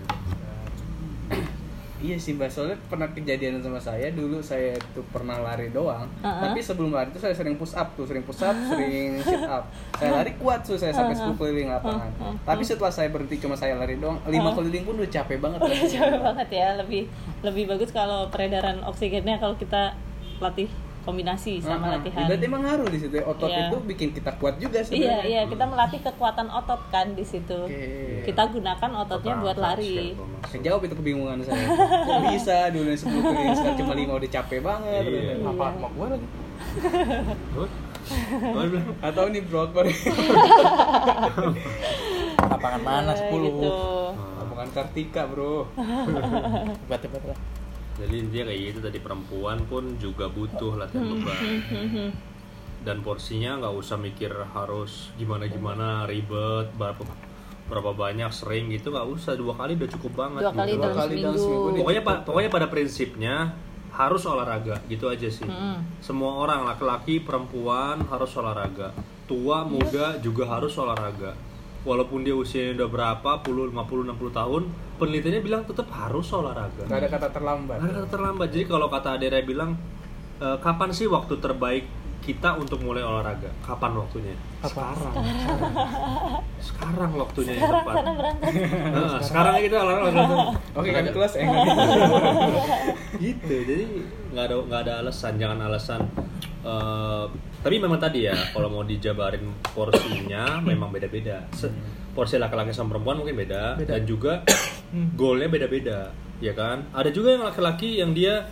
Iya 2.02 2.16
sih, 2.18 2.34
Mbak. 2.34 2.50
Soalnya 2.50 2.76
pernah 2.90 3.06
kejadian 3.14 3.62
sama 3.62 3.78
saya 3.78 4.10
dulu 4.10 4.42
saya 4.42 4.74
tuh 4.90 5.06
pernah 5.14 5.38
lari 5.38 5.70
doang. 5.70 6.10
Uh-uh. 6.18 6.42
Tapi 6.50 6.58
sebelum 6.58 6.90
lari 6.90 7.14
itu 7.14 7.22
saya 7.22 7.30
sering 7.30 7.54
push 7.54 7.78
up 7.78 7.94
tuh, 7.94 8.02
sering 8.02 8.26
push 8.26 8.42
up, 8.42 8.58
sering 8.74 9.22
sit 9.22 9.46
up. 9.46 9.70
Saya 9.94 10.10
lari 10.18 10.34
kuat 10.42 10.66
tuh 10.66 10.74
saya 10.74 10.90
sampai 10.90 11.14
10 11.14 11.38
keliling 11.38 11.70
lapangan. 11.70 12.10
Uh-uh. 12.18 12.34
Tapi 12.42 12.62
setelah 12.66 12.90
saya 12.90 13.08
berhenti 13.14 13.38
cuma 13.38 13.54
saya 13.54 13.78
lari 13.78 14.02
doang, 14.02 14.18
5 14.26 14.34
keliling 14.34 14.82
pun 14.82 14.94
udah 14.98 15.10
capek 15.14 15.38
banget. 15.38 15.58
Udah 15.62 15.78
capek 16.02 16.20
banget 16.20 16.48
ya 16.50 16.68
lebih 16.74 17.02
lebih 17.46 17.64
bagus 17.70 17.94
kalau 17.94 18.26
peredaran 18.34 18.82
oksigennya 18.82 19.38
kalau 19.38 19.54
kita 19.54 19.94
latih 20.42 20.66
kombinasi 21.02 21.58
sama 21.58 21.84
Uh-uh. 21.84 21.94
latihan 21.98 22.24
Berarti 22.24 22.44
emang 22.44 22.62
ngaruh 22.62 22.86
di 22.86 22.98
situ. 22.98 23.14
ya. 23.14 23.24
Otot 23.24 23.46
Iya. 23.46 23.60
itu 23.64 23.76
bikin 23.84 24.08
kita 24.10 24.30
kuat 24.36 24.54
juga 24.56 24.78
Iya, 24.78 24.86
sebenarnya. 24.86 25.22
iya, 25.24 25.42
kita 25.44 25.64
melatih 25.64 26.00
kekuatan 26.00 26.46
otot 26.48 26.80
kan 26.88 27.06
di 27.12 27.22
situ. 27.22 27.58
Oke. 27.60 28.22
Kita 28.22 28.42
gunakan 28.48 28.90
ototnya 28.98 29.34
buat 29.36 29.56
lari. 29.56 30.14
Kejawab 30.44 30.80
itu 30.82 30.94
kebingungan 30.94 31.42
saya. 31.42 31.66
Kok 32.08 32.20
bisa 32.30 32.56
dulu 32.68 32.86
yang 32.86 33.00
10 33.00 33.10
keliling 33.20 33.52
sekarang 33.52 33.76
cuma 33.76 33.92
5 33.94 34.14
udah 34.14 34.30
capek 34.32 34.60
banget. 34.60 35.02
Iya. 35.04 35.34
Apa 35.42 35.64
mau 35.76 35.90
gua 35.92 36.06
lagi? 36.10 36.26
Atau 39.00 39.24
nih 39.28 39.42
bro 39.42 39.60
Akbar. 39.64 39.84
Lapangan 42.42 42.82
mana 42.82 43.12
Ya, 43.12 43.30
10? 43.30 43.42
Gitu. 43.42 43.70
Lapangan 44.12 44.68
Kartika, 44.72 45.22
Bro. 45.24 45.66
Hebat. 46.86 47.02
Jadi 47.92 48.14
intinya 48.18 48.44
kayak 48.48 48.60
gitu 48.68 48.78
tadi 48.80 48.98
perempuan 48.98 49.58
pun 49.64 49.84
juga 49.96 50.26
butuh 50.26 50.76
latihan 50.76 51.04
beban. 51.06 51.42
Dan 52.86 52.98
porsinya 53.00 53.58
nggak 53.58 53.74
usah 53.76 53.94
mikir 53.94 54.32
harus 54.32 55.12
gimana 55.14 55.46
gimana 55.46 56.02
ribet 56.02 56.72
berapa 56.74 57.04
berapa 57.62 57.94
banyak 57.94 58.28
sering 58.28 58.68
gitu 58.68 58.90
nggak 58.90 59.06
usah 59.06 59.32
dua 59.32 59.54
kali 59.54 59.78
udah 59.78 59.90
cukup 59.92 60.12
banget. 60.18 60.40
Dua 60.42 60.52
kali 60.52 60.72
gitu. 60.72 60.82
dalam 60.82 60.96
kali 60.96 61.14
dalam 61.14 61.22
seminggu. 61.32 61.38
seminggu 61.38 61.68
nih. 61.68 61.78
Pokoknya 61.80 62.02
pa- 62.02 62.22
pokoknya 62.22 62.50
pada 62.50 62.66
prinsipnya 62.66 63.34
harus 63.92 64.22
olahraga 64.24 64.74
gitu 64.88 65.04
aja 65.06 65.28
sih. 65.28 65.44
Mm-mm. 65.44 65.76
Semua 66.00 66.40
orang 66.40 66.64
laki-laki 66.64 67.20
perempuan 67.20 68.00
harus 68.08 68.32
olahraga. 68.34 68.90
Tua 69.28 69.62
muda 69.62 70.16
juga 70.18 70.48
harus 70.48 70.74
olahraga. 70.74 71.36
Walaupun 71.82 72.22
dia 72.22 72.34
usianya 72.34 72.78
udah 72.78 72.88
berapa, 72.88 73.30
puluh, 73.42 73.66
50, 73.66 74.06
60 74.14 74.38
tahun, 74.38 74.62
penelitiannya 75.02 75.42
bilang 75.42 75.62
tetap 75.66 75.90
harus 75.90 76.30
olahraga. 76.30 76.86
Gak 76.86 76.98
ada 77.02 77.08
kata 77.10 77.28
terlambat. 77.34 77.76
Nggak 77.82 77.90
ada 77.90 77.94
kata 77.98 78.08
terlambat. 78.14 78.48
Jadi 78.54 78.64
kalau 78.70 78.86
kata 78.86 79.08
Adera 79.18 79.42
bilang, 79.42 79.74
e, 80.38 80.46
kapan 80.62 80.94
sih 80.94 81.10
waktu 81.10 81.42
terbaik 81.42 81.84
kita 82.22 82.54
untuk 82.54 82.78
mulai 82.86 83.02
olahraga? 83.02 83.50
Kapan 83.66 83.98
waktunya? 83.98 84.38
Sekarang. 84.62 85.10
Sekarang 86.62 87.10
waktunya 87.18 87.58
yang 87.58 87.66
sekarang 87.66 87.82
tepat. 87.82 87.94
sana 87.98 88.12
berangkat 88.14 88.52
Nah, 88.94 89.18
sekarang 89.18 89.52
kita 89.58 89.76
olahraga. 89.82 90.22
Oke 90.78 90.90
kan 90.94 91.04
kelas 91.10 91.34
eh 91.34 91.46
gitu 93.18 93.54
jadi 93.66 93.84
nggak 94.32 94.44
ada 94.48 94.54
nggak 94.70 94.80
ada 94.86 94.92
alasan 95.02 95.32
jangan 95.36 95.58
alasan 95.66 96.00
eh, 96.62 97.24
tapi 97.62 97.78
memang 97.78 97.96
tadi 97.96 98.26
ya 98.26 98.34
kalau 98.50 98.68
mau 98.68 98.82
dijabarin 98.82 99.46
porsinya 99.72 100.58
memang 100.60 100.90
beda-beda. 100.90 101.46
Se- 101.54 101.70
porsi 102.12 102.36
laki-laki 102.36 102.70
sama 102.70 102.92
perempuan 102.92 103.16
mungkin 103.16 103.38
beda, 103.38 103.78
Beda. 103.78 103.96
dan 103.96 104.02
juga 104.04 104.44
goalnya 105.16 105.48
beda-beda 105.48 106.12
ya 106.38 106.52
kan? 106.52 106.84
Ada 106.92 107.08
juga 107.08 107.32
yang 107.32 107.44
laki-laki 107.46 107.96
yang 107.96 108.12
dia 108.12 108.44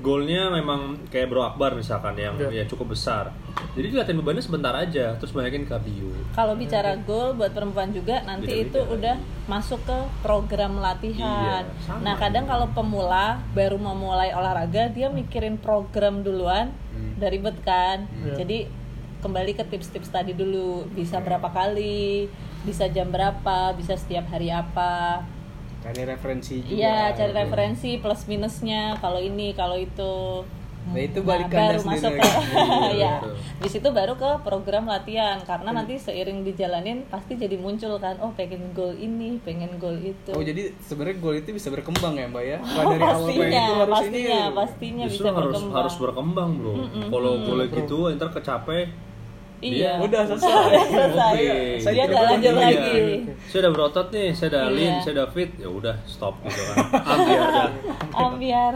goalnya 0.00 0.48
memang 0.50 0.96
kayak 1.08 1.28
Bro 1.28 1.44
Akbar 1.46 1.72
misalkan 1.72 2.16
yang 2.16 2.34
Ya. 2.36 2.48
yang 2.50 2.66
cukup 2.66 2.92
besar 2.92 3.30
jadi 3.72 3.92
latihan 3.94 4.18
bebannya 4.18 4.40
sebentar 4.40 4.72
aja 4.72 5.14
terus 5.14 5.30
banyakin 5.30 5.64
kardio 5.64 6.08
kalau 6.30 6.54
bicara 6.54 6.96
goal 6.98 7.34
buat 7.34 7.52
perempuan 7.52 7.90
juga 7.90 8.22
nanti 8.22 8.64
itu 8.64 8.80
udah 8.80 9.16
masuk 9.44 9.82
ke 9.82 9.96
program 10.20 10.78
latihan. 10.78 11.66
Iya, 11.66 11.74
sama. 11.82 12.00
nah 12.00 12.14
kadang 12.14 12.46
kalau 12.46 12.70
pemula 12.70 13.26
baru 13.50 13.76
mau 13.76 13.92
mulai 13.92 14.30
olahraga 14.30 14.86
dia 14.88 15.10
mikirin 15.10 15.58
program 15.58 16.22
duluan, 16.22 16.70
Hmm. 16.90 17.18
udah 17.18 17.28
ribet 17.28 17.58
kan. 17.60 18.06
Iya. 18.16 18.38
Jadi 18.38 18.58
kembali 19.18 19.52
ke 19.52 19.66
tips-tips 19.66 20.08
tadi 20.08 20.32
dulu 20.32 20.86
bisa 20.88 21.18
berapa 21.18 21.50
kali, 21.50 22.30
bisa 22.62 22.86
jam 22.88 23.10
berapa, 23.10 23.74
bisa 23.74 23.98
setiap 23.98 24.30
hari 24.30 24.48
apa. 24.48 25.26
Cari 25.80 26.02
referensi 26.04 26.54
juga 26.60 26.76
Iya 26.76 26.98
cari 27.16 27.32
referensi 27.32 27.90
plus 27.96 28.22
minusnya 28.28 29.00
kalau 29.00 29.20
ini 29.20 29.56
kalau 29.56 29.80
itu. 29.80 30.44
Nah, 30.80 30.96
itu 30.96 31.20
Nah, 31.20 31.28
balik 31.28 31.52
ke 31.52 31.60
baru 31.60 31.80
masuk 31.84 32.12
ke 32.16 32.24
ya. 33.04 33.20
Di 33.60 33.68
situ 33.68 33.88
baru 33.92 34.16
ke 34.16 34.40
program 34.40 34.88
latihan 34.88 35.36
karena 35.44 35.76
nanti 35.76 36.00
seiring 36.00 36.40
dijalanin 36.40 37.04
pasti 37.12 37.36
jadi 37.36 37.60
muncul 37.60 38.00
kan 38.00 38.16
oh 38.24 38.32
pengen 38.32 38.72
goal 38.72 38.96
ini, 38.96 39.36
pengen 39.44 39.76
goal 39.76 40.00
itu. 40.00 40.32
Oh 40.32 40.40
jadi 40.40 40.72
sebenarnya 40.80 41.20
goal 41.20 41.36
itu 41.36 41.52
bisa 41.52 41.68
berkembang 41.68 42.16
ya 42.16 42.26
mbak 42.32 42.44
ya? 42.48 42.58
Dari 42.96 42.96
awal 42.96 43.28
pengen 43.28 43.44
pastinya, 43.44 43.60
itu 43.60 43.74
harus 43.76 43.92
pastinya, 43.92 44.40
ini. 44.40 44.56
pastinya 44.56 45.04
justru 45.04 45.20
bisa 45.20 45.30
harus 45.36 45.44
berkembang. 45.52 45.76
harus 45.76 45.94
berkembang 46.00 46.50
bro 46.56 46.74
kalau 47.12 47.32
boleh 47.44 47.66
gitu 47.68 47.98
ntar 48.16 48.28
kecapek 48.32 48.84
Iya. 49.60 49.92
Udah 49.98 50.22
selesai. 50.24 50.72
selesai. 50.88 51.32
Oke. 51.32 51.52
Dia 51.70 51.80
Saya 51.80 52.02
nggak 52.06 52.24
lanjut 52.26 52.54
lagi. 52.54 52.76
Iya. 52.90 53.16
Saya 53.44 53.58
udah 53.60 53.72
berotot 53.72 54.06
nih, 54.08 54.28
saya 54.30 54.48
udah 54.50 54.62
Iya. 54.62 54.74
lean, 54.74 54.94
saya 54.98 55.12
udah 55.14 55.28
fit, 55.30 55.50
ya 55.54 55.68
udah 55.68 55.94
stop 56.04 56.34
gitu 56.42 56.60
kan. 56.64 56.76
Ambiar 57.06 57.48
dah. 57.50 57.70
Ambiar. 58.16 58.74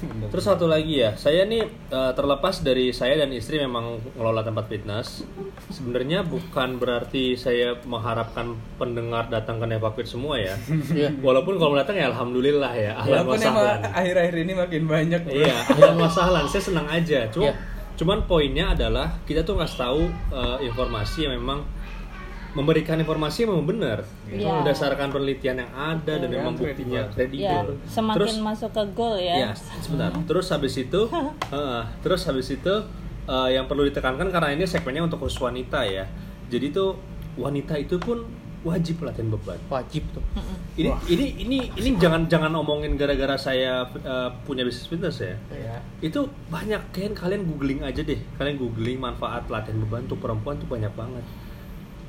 Terus 0.00 0.44
satu 0.46 0.64
lagi 0.64 0.96
ya, 0.96 1.12
saya 1.12 1.44
nih 1.44 1.60
eh, 1.90 2.12
terlepas 2.14 2.62
dari 2.62 2.88
saya 2.88 3.20
dan 3.20 3.28
istri 3.30 3.58
memang 3.58 4.00
ngelola 4.14 4.40
tempat 4.40 4.64
fitness. 4.66 5.26
Sebenarnya 5.68 6.24
bukan 6.24 6.78
berarti 6.78 7.36
saya 7.36 7.76
mengharapkan 7.82 8.56
pendengar 8.76 9.28
datang 9.28 9.58
ke 9.58 9.66
Nevakit 9.66 10.06
semua 10.06 10.40
ya. 10.40 10.56
Iya. 10.88 11.12
Walaupun 11.18 11.58
kalau 11.58 11.76
datang 11.76 11.94
ya 11.94 12.08
alhamdulillah 12.08 12.72
ya. 12.72 12.92
Ahlan 12.96 13.28
Walaupun 13.28 13.44
emang 13.44 13.66
akhir-akhir 13.84 14.34
ini 14.38 14.52
makin 14.54 14.82
banyak. 14.86 15.20
bro. 15.20 15.36
Iya, 15.36 15.54
ahlan 15.68 16.08
sahlan. 16.08 16.44
Saya 16.46 16.62
senang 16.64 16.88
aja. 16.88 17.28
Cuma 17.28 17.50
Iya. 17.50 17.54
Cuman 18.00 18.24
poinnya 18.24 18.72
adalah 18.72 19.20
kita 19.28 19.44
tuh 19.44 19.60
ngasih 19.60 19.76
tahu 19.76 20.02
eh, 20.32 20.58
informasi 20.64 21.28
yang 21.28 21.36
memang 21.36 21.60
memberikan 22.50 22.96
informasi 22.96 23.44
yang 23.44 23.54
memang 23.54 23.68
benar 23.68 23.98
Iya. 24.26 24.62
berdasarkan 24.62 25.12
penelitian 25.12 25.60
yang 25.60 25.70
ada 25.70 26.14
dan 26.16 26.26
Iya, 26.26 26.34
memang 26.34 26.54
buktinya 26.56 27.02
kredibel. 27.12 27.76
Ya, 27.76 27.86
semakin 27.86 28.16
Terus 28.18 28.34
masuk 28.40 28.70
ke 28.72 28.82
goal 28.94 29.14
ya. 29.20 29.34
ya 29.36 29.50
sebentar. 29.78 30.10
Terus 30.26 30.46
habis 30.48 30.74
itu, 30.74 31.00
heeh, 31.06 31.82
terus 32.02 32.20
habis 32.26 32.48
itu 32.48 32.74
eh, 33.28 33.48
yang 33.52 33.68
perlu 33.68 33.86
ditekankan 33.86 34.32
karena 34.32 34.48
ini 34.50 34.64
segmennya 34.64 35.06
untuk 35.06 35.22
khusus 35.22 35.38
wanita 35.38 35.84
ya. 35.84 36.08
Jadi 36.50 36.72
tuh 36.72 36.98
wanita 37.38 37.78
itu 37.78 38.00
pun 38.00 38.26
wajib 38.60 39.00
latihan 39.00 39.32
beban. 39.32 39.58
Wajib 39.72 40.04
tuh. 40.12 40.24
Ini 40.76 40.88
Wah. 40.92 41.00
ini 41.08 41.26
ini 41.40 41.58
ini 41.76 41.88
jangan 41.96 42.28
jangan 42.28 42.52
omongin 42.60 42.96
gara-gara 42.96 43.36
saya 43.40 43.88
eh, 43.88 44.28
punya 44.44 44.64
bisnis 44.68 44.88
fitness 44.88 45.20
ya. 45.24 45.36
Iya. 45.52 45.76
Itu 46.04 46.28
banyak 46.52 46.92
kan 46.92 47.12
kalian 47.16 47.48
googling 47.48 47.80
aja 47.80 48.04
deh. 48.04 48.20
Kalian 48.36 48.56
googling 48.60 49.00
manfaat 49.00 49.48
latihan 49.48 49.80
beban 49.80 50.04
untuk 50.04 50.20
perempuan 50.20 50.60
tuh 50.60 50.68
banyak 50.68 50.92
banget. 50.92 51.24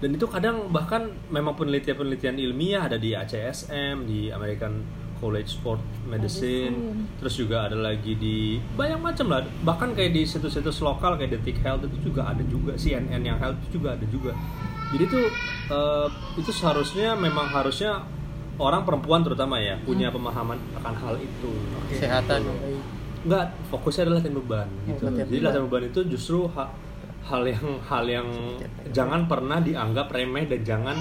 Dan 0.01 0.17
itu 0.17 0.25
kadang 0.25 0.73
bahkan 0.73 1.13
memang 1.29 1.53
penelitian-penelitian 1.53 2.41
ilmiah 2.41 2.89
ada 2.89 2.97
di 2.97 3.13
ACSM, 3.13 4.09
di 4.09 4.33
American 4.33 4.81
College 5.21 5.61
Sport 5.61 6.09
Medicine, 6.09 6.73
Medicine. 6.73 7.21
terus 7.21 7.37
juga 7.37 7.69
ada 7.69 7.77
lagi 7.77 8.17
di 8.17 8.57
banyak 8.73 8.97
macam 8.97 9.29
lah. 9.29 9.45
Bahkan 9.61 9.93
kayak 9.93 10.17
di 10.17 10.25
situs-situs 10.25 10.81
lokal 10.81 11.21
kayak 11.21 11.37
Detik 11.37 11.61
Health 11.61 11.85
itu 11.85 12.09
juga 12.09 12.33
ada 12.33 12.41
juga, 12.41 12.73
CNN 12.73 13.21
yang 13.21 13.37
health 13.37 13.61
itu 13.69 13.77
juga 13.77 13.93
ada 13.93 14.05
juga. 14.09 14.33
Jadi 14.91 15.03
tuh 15.07 15.25
eh, 15.69 16.07
itu 16.35 16.51
seharusnya 16.51 17.15
memang 17.15 17.47
harusnya 17.47 18.03
orang 18.59 18.83
perempuan 18.83 19.23
terutama 19.23 19.57
ya 19.57 19.79
punya 19.81 20.11
pemahaman 20.11 20.59
akan 20.77 20.93
hal 20.93 21.15
itu. 21.17 21.49
Kesehatan. 21.89 22.43
Enggak, 23.21 23.53
fokusnya 23.69 24.09
adalah 24.09 24.17
latihan 24.19 24.35
beban 24.35 24.67
gitu. 24.83 25.01
latihan 25.05 25.25
Jadi 25.25 25.31
beban. 25.31 25.45
latihan 25.47 25.63
beban 25.65 25.83
itu 25.87 25.99
justru 26.09 26.39
ha- 26.51 26.73
hal 27.21 27.41
yang 27.45 27.65
hal 27.85 28.03
yang 28.03 28.27
jangan 28.89 29.29
pernah 29.29 29.61
dianggap 29.61 30.09
remeh 30.09 30.49
dan 30.49 30.61
jangan 30.65 30.97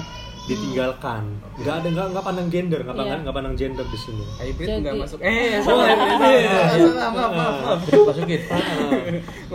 ditinggalkan. 0.51 1.23
Enggak 1.55 1.75
ada 1.77 1.87
enggak 1.87 2.05
enggak 2.09 2.23
pandang 2.23 2.47
gender, 2.47 2.79
enggak 2.81 2.95
pandang 2.95 3.11
Iya. 3.11 3.21
enggak 3.21 3.35
pandang 3.35 3.55
gender 3.55 3.85
di 3.85 3.97
sini. 3.97 4.23
Hybrid 4.37 4.67
nggak 4.81 4.95
masuk. 4.97 5.17
Eh, 5.21 5.59
maaf, 5.61 7.31
maaf. 7.31 7.79
Masukin. 7.81 8.41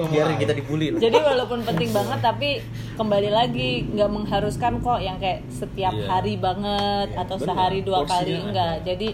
Biar 0.09 0.27
kita 0.37 0.53
dibully. 0.53 0.87
Jadi 0.97 1.19
walaupun 1.19 1.61
penting 1.63 1.91
banget 1.91 2.19
tapi 2.21 2.51
kembali 2.95 3.31
lagi 3.31 3.69
nggak 3.87 4.11
mengharuskan 4.11 4.81
kok 4.81 4.99
yang 4.99 5.17
kayak 5.17 5.45
setiap 5.49 5.93
Iya. 5.93 6.07
hari 6.09 6.35
banget 6.37 7.09
atau 7.15 7.37
benar. 7.37 7.47
sehari 7.47 7.81
dua 7.81 8.01
kali 8.03 8.33
ada. 8.33 8.45
enggak. 8.47 8.75
Jadi 8.85 9.09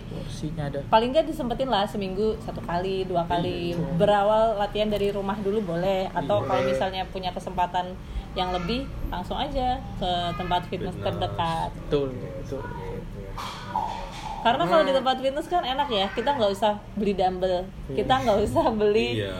paling 0.88 1.08
nggak 1.10 1.26
disempetin 1.26 1.68
lah 1.68 1.84
seminggu 1.84 2.34
satu 2.40 2.60
kali 2.60 3.04
dua 3.04 3.24
kali 3.24 3.74
berawal 3.96 4.56
latihan 4.56 4.86
dari 4.86 5.08
rumah 5.08 5.36
dulu 5.36 5.62
boleh 5.64 6.10
atau 6.12 6.40
Iya. 6.40 6.46
kalau 6.46 6.62
misalnya 6.64 7.02
punya 7.08 7.30
kesempatan 7.30 7.94
yang 8.34 8.50
lebih 8.50 8.82
langsung 9.06 9.36
aja 9.36 9.76
ke 9.96 10.10
tempat 10.34 10.64
fitness 10.66 10.92
Fitness. 10.92 11.06
terdekat 11.06 11.70
Betul, 11.82 12.08
betul. 12.38 12.62
karena 14.42 14.64
kalau 14.64 14.82
di 14.82 14.92
tempat 14.92 15.16
fitness 15.18 15.46
kan 15.46 15.62
enak 15.62 15.88
ya 15.88 16.06
kita 16.10 16.30
nggak 16.32 16.50
usah 16.50 16.72
beli 16.92 17.12
dumbbell 17.12 17.62
kita 17.88 18.14
nggak 18.18 18.38
usah 18.42 18.66
beli 18.70 19.08
Iya. 19.20 19.36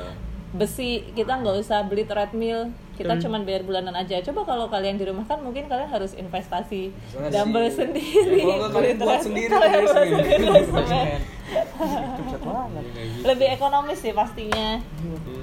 besi 0.52 0.90
kita 1.11 1.33
nggak 1.35 1.57
usah 1.59 1.83
beli 1.83 2.05
treadmill 2.05 2.68
kita 2.92 3.16
cuman 3.18 3.42
bayar 3.42 3.62
bulanan 3.62 3.96
aja 3.96 4.20
coba 4.22 4.44
kalau 4.44 4.68
kalian 4.68 4.94
di 4.94 5.05
rumah 5.05 5.24
kan 5.24 5.40
mungkin 5.40 5.64
kalian 5.64 5.88
harus 5.88 6.12
investasi 6.14 6.92
Investasi. 6.92 7.33
dumbbell 7.33 7.66
sendiri 7.66 8.38
Kalau 8.38 8.57
nggak 8.61 8.70
beli 8.70 8.92
kalian 8.92 8.96
buat 8.98 9.09
treadmill, 9.16 9.24
sendiri 9.24 9.50
kalian 9.50 9.83
buat 9.83 9.96
sendiri 9.96 10.44
men. 10.44 11.22
Gitu. 12.22 12.50
lebih 13.24 13.48
ekonomis 13.50 13.98
sih 13.98 14.12
pastinya 14.12 14.78
Hmm. 14.78 15.41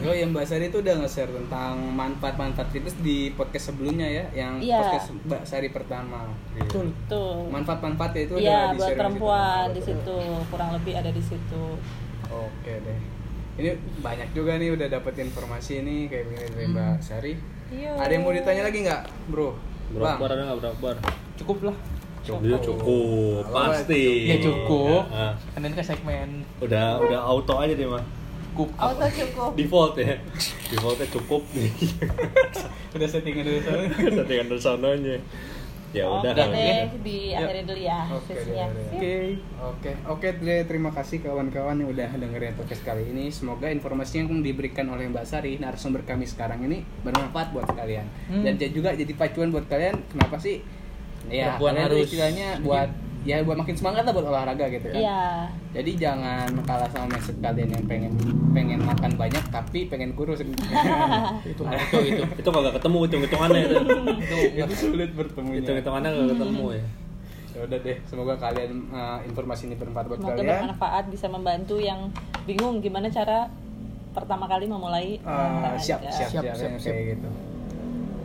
Oh 0.00 0.10
yang 0.10 0.30
Mbak 0.30 0.44
Sari 0.44 0.64
itu 0.66 0.80
udah 0.80 0.94
nge-share 0.98 1.28
tentang 1.28 1.76
manfaat-manfaat 1.92 2.68
fitness 2.68 2.96
di 2.98 3.30
podcast 3.30 3.68
sebelumnya 3.68 4.04
ya, 4.04 4.24
yang 4.34 4.56
Iya. 4.56 4.80
podcast 4.80 5.12
Mbak 5.22 5.42
Sari 5.44 5.68
pertama. 5.68 6.24
Betul. 6.54 6.88
tuh 7.04 7.44
Manfaat-manfaatnya 7.46 8.22
itu 8.22 8.34
Iya 8.34 8.40
udah 8.40 8.56
buat 8.56 8.72
di-share 8.72 8.96
perempuan 8.96 9.64
situ. 9.66 9.74
di 9.74 9.82
situ 9.84 10.16
kurang 10.48 10.70
lebih 10.72 10.92
ada 10.94 11.10
di 11.10 11.22
situ 11.22 11.64
Oke 12.26 12.72
deh. 12.78 12.98
Ini 13.56 13.70
banyak 14.00 14.28
juga 14.32 14.56
nih 14.56 14.72
udah 14.72 14.88
dapet 14.88 15.20
informasi 15.20 15.82
ini 15.82 16.06
kayak 16.06 16.24
begini 16.26 16.48
dari 16.48 16.66
Mbak 16.70 16.94
Sari. 17.00 17.32
Iya. 17.68 17.92
Ada 17.94 18.10
yang 18.10 18.22
mau 18.22 18.32
ditanya 18.32 18.62
lagi 18.64 18.78
nggak, 18.80 19.00
Bro? 19.28 19.52
Bro 19.90 20.00
Bang. 20.00 20.16
Akbar 20.16 20.28
ada 20.30 20.42
nggak 20.44 20.58
Bro 20.58 20.68
Akbar? 20.70 20.94
Cukup 21.36 21.58
lah. 21.66 21.76
Cukup, 22.20 22.60
Kalau 23.42 23.72
pasti. 23.72 24.28
Ya 24.28 24.36
cukup. 24.38 25.02
Ah, 25.08 25.32
Kemudian 25.50 25.72
ke 25.72 25.82
segmen 25.82 26.28
udah 26.58 27.00
udah 27.00 27.18
auto 27.18 27.56
aja 27.56 27.72
deh 27.72 27.84
mah. 27.84 28.04
Cukup. 28.50 28.68
auto 28.74 29.06
cukup 29.06 29.50
Default 29.54 29.94
ya. 30.02 30.18
Defaultnya 30.74 31.06
cukup 31.14 31.42
nih. 31.54 31.70
Udah 32.98 33.08
settingan 33.08 33.46
dulu 33.46 33.60
sana. 33.62 33.84
Settingan 33.94 34.46
dari 34.50 34.62
sononya. 34.62 35.16
Ya 35.90 36.06
udah. 36.06 36.30
oke 36.30 36.38
kalau 36.38 36.54
deh 36.54 36.86
gitu. 36.86 36.98
di 37.02 37.18
akhirnya 37.34 37.64
dulu 37.66 37.80
ya 37.82 37.98
Oke. 38.06 38.38
Oke. 38.94 39.90
Oke, 40.06 40.28
oke 40.38 40.54
terima 40.70 40.94
kasih 40.94 41.18
kawan-kawan 41.18 41.82
yang 41.82 41.90
udah 41.90 42.10
dengerin 42.14 42.54
podcast 42.54 42.86
kali 42.86 43.10
ini. 43.10 43.34
Semoga 43.34 43.74
informasi 43.74 44.22
yang 44.22 44.30
diberikan 44.38 44.86
oleh 44.86 45.10
Mbak 45.10 45.26
Sari, 45.26 45.58
narasumber 45.58 46.06
kami 46.06 46.30
sekarang 46.30 46.62
ini 46.62 46.86
bermanfaat 47.02 47.50
buat 47.50 47.66
kalian. 47.74 48.06
Hmm. 48.30 48.46
Dan 48.46 48.54
juga 48.70 48.94
jadi 48.94 49.10
pacuan 49.18 49.50
buat 49.50 49.66
kalian 49.66 49.98
kenapa 50.14 50.38
sih 50.38 50.62
ya 51.26 51.58
Perempuan 51.58 51.74
kalian 51.74 51.86
tuh 51.90 51.96
harus 51.98 52.06
istilahnya 52.06 52.48
buat 52.62 52.90
ya 53.22 53.40
buat 53.40 53.52
makin 53.54 53.72
semangat 53.72 54.02
lah 54.02 54.12
buat 54.12 54.26
olahraga 54.26 54.64
gitu 54.66 54.86
kan. 54.86 54.96
iya 54.96 55.44
Jadi 55.70 55.90
jangan 55.94 56.48
kalah 56.64 56.88
sama 56.88 57.06
mindset 57.06 57.36
kalian 57.38 57.68
yang 57.70 57.84
pengen 57.84 58.12
pengen 58.50 58.80
makan 58.80 59.12
banyak 59.14 59.44
tapi 59.46 59.86
pengen 59.86 60.12
kurus. 60.12 60.40
Itu 61.44 61.62
itu 61.62 61.96
itu. 62.10 62.22
Itu 62.34 62.48
kagak 62.48 62.74
ketemu 62.76 62.96
hitung-hitungannya 63.04 63.60
itu. 63.62 63.76
itu 64.56 64.74
sulit 64.74 65.10
bertemunya. 65.12 65.60
Hitung-hitungannya 65.60 66.08
kagak 66.10 66.28
ketemu 66.34 66.66
ya. 66.72 66.84
Ya 67.50 67.60
udah 67.62 67.78
deh, 67.78 67.96
semoga 68.04 68.34
kalian 68.36 68.70
uh, 68.88 69.18
informasi 69.22 69.62
ini 69.64 69.74
bermanfaat 69.74 70.06
buat 70.06 70.18
semoga 70.18 70.34
kalian. 70.34 70.48
bermanfaat 70.64 71.04
bisa 71.08 71.26
membantu 71.26 71.76
yang 71.76 72.08
bingung 72.44 72.78
gimana 72.78 73.06
cara 73.06 73.50
pertama 74.10 74.46
kali 74.46 74.64
memulai 74.64 75.18
Ah, 75.20 75.60
olahraga. 75.60 75.76
siap, 75.76 76.00
siap, 76.00 76.14
siap, 76.30 76.30
Siap, 76.30 76.42
yang 76.42 76.56
siap, 76.56 76.72
siap. 76.80 76.92
kayak 76.92 77.06
gitu. 77.12 77.28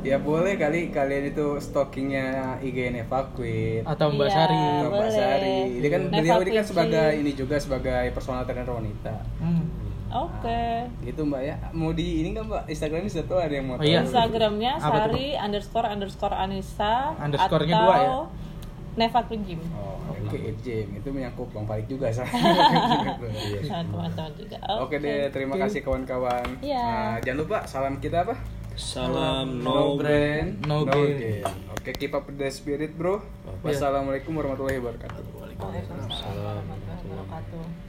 Ya 0.06 0.22
boleh 0.22 0.54
kali 0.56 0.94
kalian 0.94 1.34
itu 1.34 1.58
stalkingnya 1.58 2.62
IG 2.62 2.94
Neva 2.94 3.26
Queen 3.34 3.82
Atau 3.84 4.14
Mbak 4.14 4.28
Iya, 4.28 4.36
Sari. 4.38 4.54
atau 4.54 4.78
Mbak 4.84 4.92
boleh. 4.94 5.12
Sari. 5.12 5.58
Ini 5.74 5.88
kan 5.90 6.02
Neva 6.06 6.14
beliau 6.14 6.40
ini 6.40 6.52
kan 6.54 6.64
sebagai 6.64 7.08
ini 7.18 7.32
juga 7.34 7.56
sebagai 7.58 8.04
personal 8.14 8.46
trainer 8.46 8.70
wanita. 8.70 9.16
Hmm. 9.42 9.66
Oke. 10.16 10.64
Gitu 11.02 11.22
Mbak 11.26 11.42
ya. 11.42 11.56
Mau 11.74 11.90
di 11.90 12.22
ini 12.22 12.32
nggak 12.32 12.46
Mbak? 12.46 12.64
Instagramnya 12.70 13.10
sudah 13.10 13.26
tahu 13.26 13.40
ada 13.42 13.52
yang 13.52 13.66
mau 13.66 13.76
Oh, 13.76 13.84
iya. 13.84 14.00
Instagramnya 14.00 14.72
Apa 14.78 14.86
tuh, 14.86 14.94
Sari 15.10 15.26
underscore 15.34 15.88
underscore 15.90 16.36
Anissa 16.36 16.94
Underscore-nya 17.18 17.74
atau 17.74 17.84
dua 17.84 17.96
ya? 17.98 18.14
Neva 18.96 19.20
Queen 19.26 19.42
Gym. 19.44 19.60
Oh, 19.74 19.98
oke 20.22 20.38
Jim. 20.62 20.88
Itu 20.94 21.10
menyangkut 21.10 21.50
Bang 21.50 21.66
Farid 21.66 21.90
juga 21.90 22.08
sama. 22.08 22.30
Sama 23.66 23.82
teman-teman 23.84 24.32
juga. 24.38 24.58
Oke 24.80 25.02
deh, 25.02 25.28
terima 25.34 25.58
kasih 25.58 25.82
kawan-kawan. 25.82 26.46
Iya. 26.62 26.80
Nah, 26.80 27.16
jangan 27.20 27.40
lupa 27.42 27.58
salam 27.66 27.98
kita 27.98 28.22
apa? 28.22 28.38
Salam 28.76 29.64
No 29.64 29.72
no 29.72 29.86
brand, 29.96 30.60
no 30.68 30.84
gain. 30.84 31.16
gain. 31.16 31.44
Oke, 31.72 31.96
keep 31.96 32.12
up 32.12 32.28
the 32.28 32.48
spirit, 32.52 32.92
bro. 33.00 33.24
Wassalamualaikum 33.64 34.36
warahmatullahi 34.36 34.84
wabarakatuh. 34.84 35.24
Waalaikumsalam 35.32 36.44
warahmatullahi 36.44 37.04
wabarakatuh. 37.08 37.85